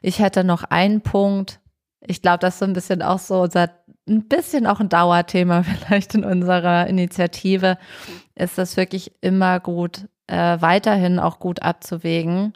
[0.00, 1.58] Ich hätte noch einen Punkt.
[2.00, 3.68] Ich glaube, das ist so ein bisschen auch so unser,
[4.08, 7.78] ein bisschen auch ein Dauerthema vielleicht in unserer Initiative,
[8.36, 12.52] ist das wirklich immer gut, äh, weiterhin auch gut abzuwägen.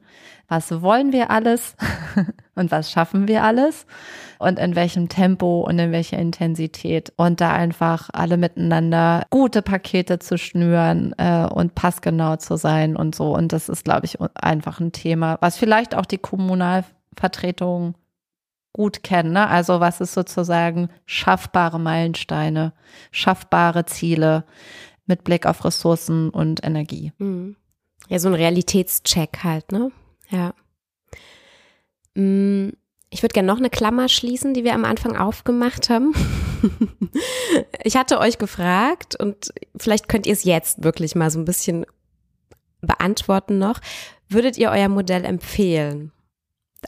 [0.46, 1.74] Was wollen wir alles
[2.54, 3.86] und was schaffen wir alles
[4.40, 10.18] und in welchem Tempo und in welcher Intensität und da einfach alle miteinander gute Pakete
[10.18, 13.36] zu schnüren äh, und passgenau zu sein und so.
[13.36, 17.94] Und das ist, glaube ich, einfach ein Thema, was vielleicht auch die Kommunalvertretung
[18.72, 19.32] gut kennen.
[19.32, 19.46] Ne?
[19.46, 22.72] Also was ist sozusagen schaffbare Meilensteine,
[23.10, 24.44] schaffbare Ziele
[25.04, 27.12] mit Blick auf Ressourcen und Energie.
[27.18, 27.56] Mhm.
[28.08, 29.92] Ja, so ein Realitätscheck halt, ne?
[30.30, 30.54] Ja.
[33.12, 36.14] Ich würde gerne noch eine Klammer schließen, die wir am Anfang aufgemacht haben.
[37.82, 41.84] ich hatte euch gefragt und vielleicht könnt ihr es jetzt wirklich mal so ein bisschen
[42.80, 43.80] beantworten noch.
[44.28, 46.12] Würdet ihr euer Modell empfehlen?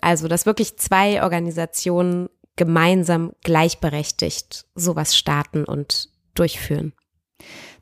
[0.00, 6.92] Also, dass wirklich zwei Organisationen gemeinsam gleichberechtigt sowas starten und durchführen.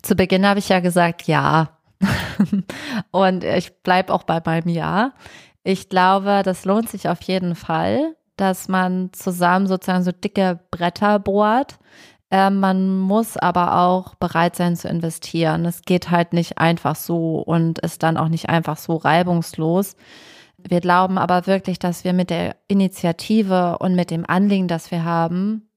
[0.03, 1.79] Zu Beginn habe ich ja gesagt, ja.
[3.11, 5.13] und ich bleibe auch bei meinem Ja.
[5.63, 11.19] Ich glaube, das lohnt sich auf jeden Fall, dass man zusammen sozusagen so dicke Bretter
[11.19, 11.79] bohrt.
[12.31, 15.65] Äh, man muss aber auch bereit sein zu investieren.
[15.65, 19.97] Es geht halt nicht einfach so und ist dann auch nicht einfach so reibungslos.
[20.59, 25.05] Wir glauben aber wirklich, dass wir mit der Initiative und mit dem Anliegen, das wir
[25.05, 25.71] haben,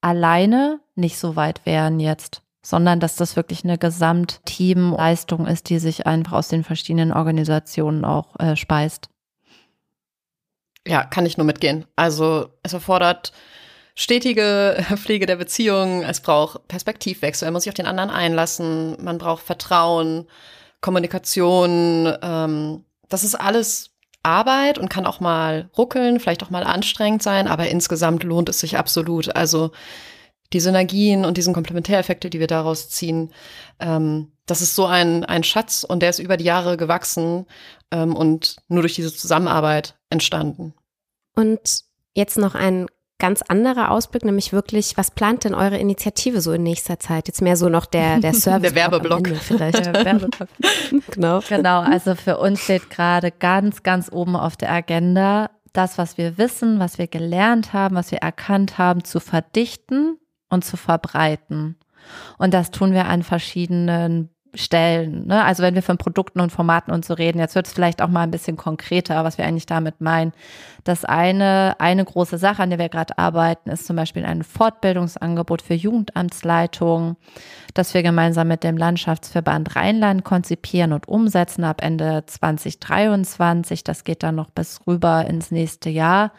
[0.00, 6.04] alleine nicht so weit wären jetzt sondern dass das wirklich eine Gesamtteamleistung ist, die sich
[6.04, 9.08] einfach aus den verschiedenen Organisationen auch äh, speist.
[10.86, 11.84] Ja, kann ich nur mitgehen.
[11.96, 13.32] Also es erfordert
[13.94, 19.18] stetige Pflege der Beziehung, es braucht Perspektivwechsel, man muss sich auf den anderen einlassen, man
[19.18, 20.26] braucht Vertrauen,
[20.80, 22.14] Kommunikation.
[22.22, 23.90] Ähm, das ist alles
[24.22, 28.60] Arbeit und kann auch mal ruckeln, vielleicht auch mal anstrengend sein, aber insgesamt lohnt es
[28.60, 29.34] sich absolut.
[29.34, 29.70] Also
[30.52, 33.32] die Synergien und diesen Komplementäreffekte, die wir daraus ziehen,
[33.80, 37.46] ähm, das ist so ein, ein Schatz und der ist über die Jahre gewachsen
[37.90, 40.74] ähm, und nur durch diese Zusammenarbeit entstanden.
[41.34, 41.84] Und
[42.14, 42.86] jetzt noch ein
[43.18, 47.28] ganz anderer Ausblick, nämlich wirklich, was plant denn eure Initiative so in nächster Zeit?
[47.28, 48.62] Jetzt mehr so noch der, der Service.
[48.62, 49.28] der Werbeblock.
[49.28, 49.86] Vielleicht.
[49.86, 50.48] Der Werbeblock.
[51.10, 51.40] genau.
[51.48, 56.38] Genau, also für uns steht gerade ganz, ganz oben auf der Agenda, das, was wir
[56.38, 60.18] wissen, was wir gelernt haben, was wir erkannt haben, zu verdichten
[60.48, 61.76] und zu verbreiten.
[62.38, 65.26] Und das tun wir an verschiedenen Stellen.
[65.26, 65.44] Ne?
[65.44, 68.08] Also wenn wir von Produkten und Formaten und so reden, jetzt wird es vielleicht auch
[68.08, 70.32] mal ein bisschen konkreter, was wir eigentlich damit meinen.
[70.84, 75.62] Das eine, eine große Sache, an der wir gerade arbeiten, ist zum Beispiel ein Fortbildungsangebot
[75.62, 77.16] für Jugendamtsleitungen,
[77.74, 83.82] das wir gemeinsam mit dem Landschaftsverband Rheinland konzipieren und umsetzen ab Ende 2023.
[83.82, 86.32] Das geht dann noch bis rüber ins nächste Jahr,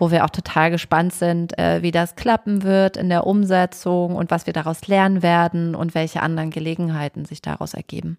[0.00, 4.30] wo wir auch total gespannt sind, äh, wie das klappen wird in der Umsetzung und
[4.30, 8.18] was wir daraus lernen werden und welche anderen Gelegenheiten sich daraus ergeben.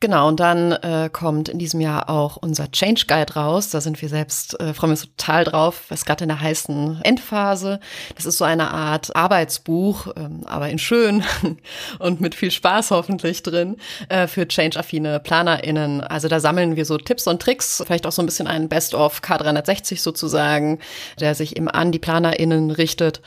[0.00, 3.70] Genau, und dann äh, kommt in diesem Jahr auch unser Change Guide raus.
[3.70, 5.86] Da sind wir selbst, äh, freuen wir uns total drauf.
[5.88, 7.80] Sind gerade in der heißen Endphase.
[8.14, 11.24] Das ist so eine Art Arbeitsbuch, ähm, aber in schön
[11.98, 13.76] und mit viel Spaß hoffentlich drin,
[14.08, 16.00] äh, für change-affine PlanerInnen.
[16.00, 19.20] Also da sammeln wir so Tipps und Tricks, vielleicht auch so ein bisschen einen Best-of
[19.20, 20.78] K360 sozusagen,
[21.18, 23.20] der sich eben an die PlanerInnen richtet,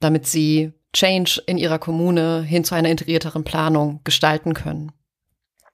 [0.00, 4.92] damit sie Change in ihrer Kommune hin zu einer integrierteren Planung gestalten können.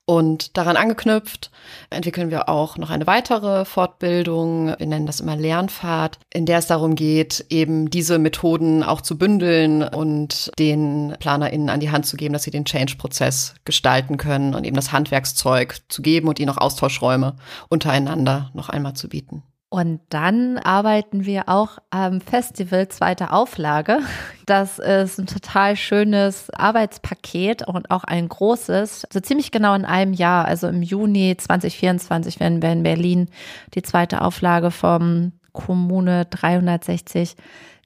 [0.08, 1.50] Und daran angeknüpft
[1.90, 4.68] entwickeln wir auch noch eine weitere Fortbildung.
[4.78, 9.18] Wir nennen das immer Lernfahrt, in der es darum geht, eben diese Methoden auch zu
[9.18, 14.54] bündeln und den PlanerInnen an die Hand zu geben, dass sie den Change-Prozess gestalten können
[14.54, 17.34] und eben das Handwerkszeug zu geben und ihnen auch Austauschräume
[17.68, 19.42] untereinander noch einmal zu bieten.
[19.76, 23.98] Und dann arbeiten wir auch am Festival zweite Auflage.
[24.46, 30.14] Das ist ein total schönes Arbeitspaket und auch ein großes, so ziemlich genau in einem
[30.14, 33.28] Jahr, also im Juni 2024 werden wir in Berlin
[33.74, 37.36] die zweite Auflage vom Kommune 360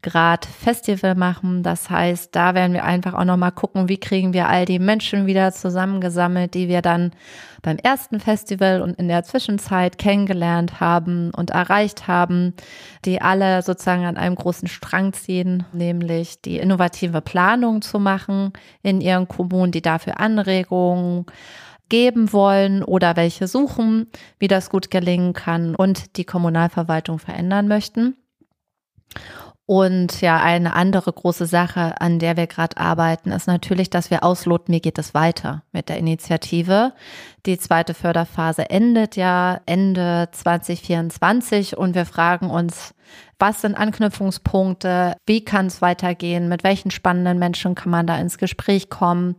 [0.02, 1.62] Grad Festival machen.
[1.62, 5.26] Das heißt, da werden wir einfach auch nochmal gucken, wie kriegen wir all die Menschen
[5.26, 7.12] wieder zusammengesammelt, die wir dann
[7.62, 12.54] beim ersten Festival und in der Zwischenzeit kennengelernt haben und erreicht haben,
[13.04, 19.00] die alle sozusagen an einem großen Strang ziehen, nämlich die innovative Planung zu machen in
[19.00, 21.26] ihren Kommunen, die dafür Anregungen
[21.90, 24.06] geben wollen oder welche suchen,
[24.38, 28.16] wie das gut gelingen kann und die Kommunalverwaltung verändern möchten.
[29.70, 34.24] Und ja, eine andere große Sache, an der wir gerade arbeiten, ist natürlich, dass wir
[34.24, 36.92] ausloten, wie geht es weiter mit der Initiative.
[37.46, 42.94] Die zweite Förderphase endet ja Ende 2024 und wir fragen uns,
[43.38, 45.14] was sind Anknüpfungspunkte?
[45.24, 46.48] Wie kann es weitergehen?
[46.48, 49.36] Mit welchen spannenden Menschen kann man da ins Gespräch kommen?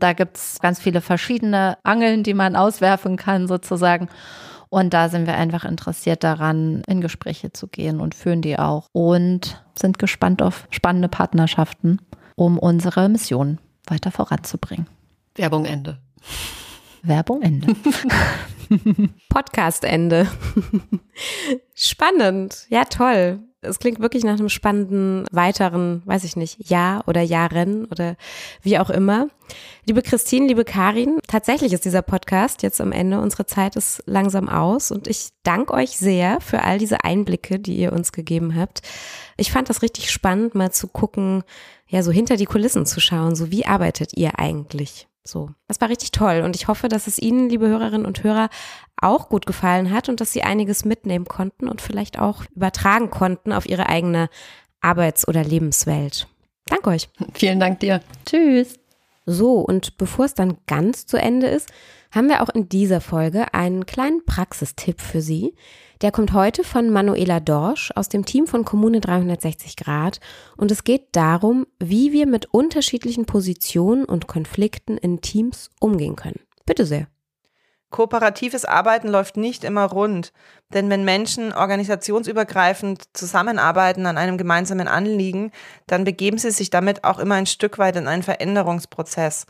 [0.00, 4.10] Da gibt es ganz viele verschiedene Angeln, die man auswerfen kann sozusagen.
[4.72, 8.88] Und da sind wir einfach interessiert daran, in Gespräche zu gehen und führen die auch
[8.92, 12.00] und sind gespannt auf spannende Partnerschaften,
[12.36, 14.86] um unsere Mission weiter voranzubringen.
[15.34, 15.98] Werbung Ende.
[17.02, 17.76] Werbung Ende.
[19.28, 20.26] Podcast Ende.
[21.74, 22.64] Spannend.
[22.70, 23.40] Ja, toll.
[23.64, 28.16] Es klingt wirklich nach einem spannenden weiteren, weiß ich nicht, Jahr oder Jahren oder
[28.60, 29.28] wie auch immer.
[29.86, 33.20] Liebe Christine, liebe Karin, tatsächlich ist dieser Podcast jetzt am Ende.
[33.20, 37.76] Unsere Zeit ist langsam aus und ich danke euch sehr für all diese Einblicke, die
[37.76, 38.82] ihr uns gegeben habt.
[39.36, 41.44] Ich fand das richtig spannend, mal zu gucken,
[41.86, 43.36] ja, so hinter die Kulissen zu schauen.
[43.36, 45.06] So, wie arbeitet ihr eigentlich?
[45.24, 48.48] So, das war richtig toll und ich hoffe, dass es Ihnen, liebe Hörerinnen und Hörer,
[49.02, 53.52] auch gut gefallen hat und dass Sie einiges mitnehmen konnten und vielleicht auch übertragen konnten
[53.52, 54.28] auf Ihre eigene
[54.80, 56.26] Arbeits- oder Lebenswelt.
[56.66, 57.08] Danke euch.
[57.34, 58.00] Vielen Dank dir.
[58.26, 58.78] Tschüss.
[59.24, 61.70] So, und bevor es dann ganz zu Ende ist,
[62.10, 65.54] haben wir auch in dieser Folge einen kleinen Praxistipp für Sie.
[66.02, 70.18] Der kommt heute von Manuela Dorsch aus dem Team von Kommune 360 Grad
[70.56, 76.40] und es geht darum, wie wir mit unterschiedlichen Positionen und Konflikten in Teams umgehen können.
[76.66, 77.06] Bitte sehr.
[77.92, 80.32] Kooperatives Arbeiten läuft nicht immer rund,
[80.74, 85.52] denn wenn Menschen organisationsübergreifend zusammenarbeiten an einem gemeinsamen Anliegen,
[85.86, 89.46] dann begeben sie sich damit auch immer ein Stück weit in einen Veränderungsprozess.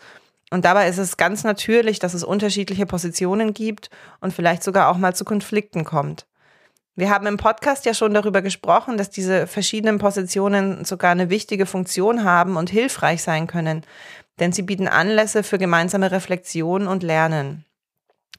[0.50, 3.88] Und dabei ist es ganz natürlich, dass es unterschiedliche Positionen gibt
[4.20, 6.26] und vielleicht sogar auch mal zu Konflikten kommt.
[6.94, 11.64] Wir haben im Podcast ja schon darüber gesprochen, dass diese verschiedenen Positionen sogar eine wichtige
[11.64, 13.82] Funktion haben und hilfreich sein können,
[14.40, 17.64] denn sie bieten Anlässe für gemeinsame Reflexion und Lernen.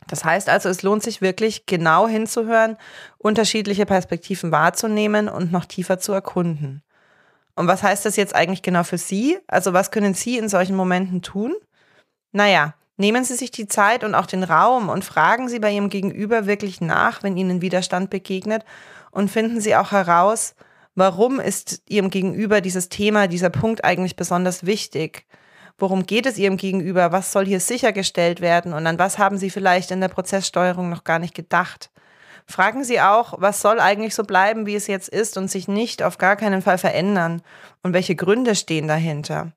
[0.07, 2.77] Das heißt also, es lohnt sich wirklich genau hinzuhören,
[3.17, 6.83] unterschiedliche Perspektiven wahrzunehmen und noch tiefer zu erkunden.
[7.55, 9.37] Und was heißt das jetzt eigentlich genau für Sie?
[9.47, 11.53] Also was können Sie in solchen Momenten tun?
[12.31, 15.89] Naja, nehmen Sie sich die Zeit und auch den Raum und fragen Sie bei Ihrem
[15.89, 18.65] Gegenüber wirklich nach, wenn Ihnen Widerstand begegnet
[19.11, 20.55] und finden Sie auch heraus,
[20.95, 25.25] Warum ist Ihrem Gegenüber dieses Thema, dieser Punkt eigentlich besonders wichtig?
[25.77, 27.11] Worum geht es Ihrem Gegenüber?
[27.11, 28.73] Was soll hier sichergestellt werden?
[28.73, 31.89] Und an was haben Sie vielleicht in der Prozesssteuerung noch gar nicht gedacht?
[32.45, 36.03] Fragen Sie auch, was soll eigentlich so bleiben, wie es jetzt ist und sich nicht
[36.03, 37.41] auf gar keinen Fall verändern?
[37.81, 39.53] Und welche Gründe stehen dahinter?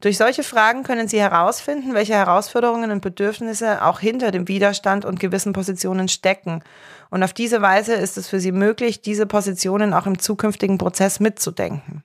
[0.00, 5.18] Durch solche Fragen können Sie herausfinden, welche Herausforderungen und Bedürfnisse auch hinter dem Widerstand und
[5.18, 6.62] gewissen Positionen stecken.
[7.10, 11.18] Und auf diese Weise ist es für Sie möglich, diese Positionen auch im zukünftigen Prozess
[11.18, 12.04] mitzudenken.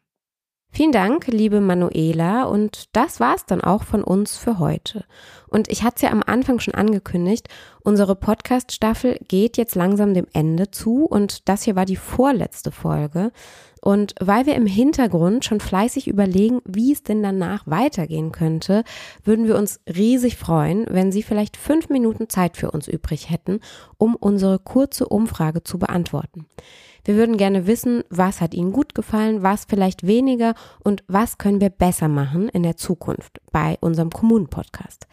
[0.76, 2.46] Vielen Dank, liebe Manuela.
[2.46, 5.06] Und das war's dann auch von uns für heute.
[5.48, 7.48] Und ich hatte es ja am Anfang schon angekündigt,
[7.84, 13.32] unsere Podcast-Staffel geht jetzt langsam dem Ende zu und das hier war die vorletzte Folge.
[13.82, 18.84] Und weil wir im Hintergrund schon fleißig überlegen, wie es denn danach weitergehen könnte,
[19.24, 23.60] würden wir uns riesig freuen, wenn Sie vielleicht fünf Minuten Zeit für uns übrig hätten,
[24.00, 26.48] um unsere kurze Umfrage zu beantworten.
[27.06, 31.62] Wir würden gerne wissen, was hat Ihnen gut gefallen, was vielleicht weniger und was können
[31.62, 35.08] wir besser machen in der Zukunft bei unserem Kommunenpodcast.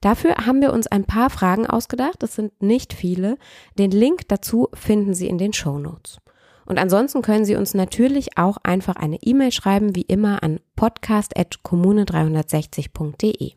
[0.00, 2.22] Dafür haben wir uns ein paar Fragen ausgedacht.
[2.22, 3.36] Es sind nicht viele.
[3.78, 6.18] Den Link dazu finden Sie in den Show Notes.
[6.66, 13.52] Und ansonsten können Sie uns natürlich auch einfach eine E-Mail schreiben, wie immer an podcast.kommune360.de.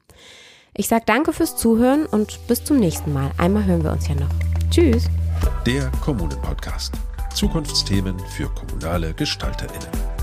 [0.73, 3.31] Ich sage danke fürs Zuhören und bis zum nächsten Mal.
[3.37, 4.29] Einmal hören wir uns ja noch.
[4.69, 5.09] Tschüss.
[5.65, 6.93] Der Kommune-Podcast.
[7.33, 10.20] Zukunftsthemen für kommunale GestalterInnen.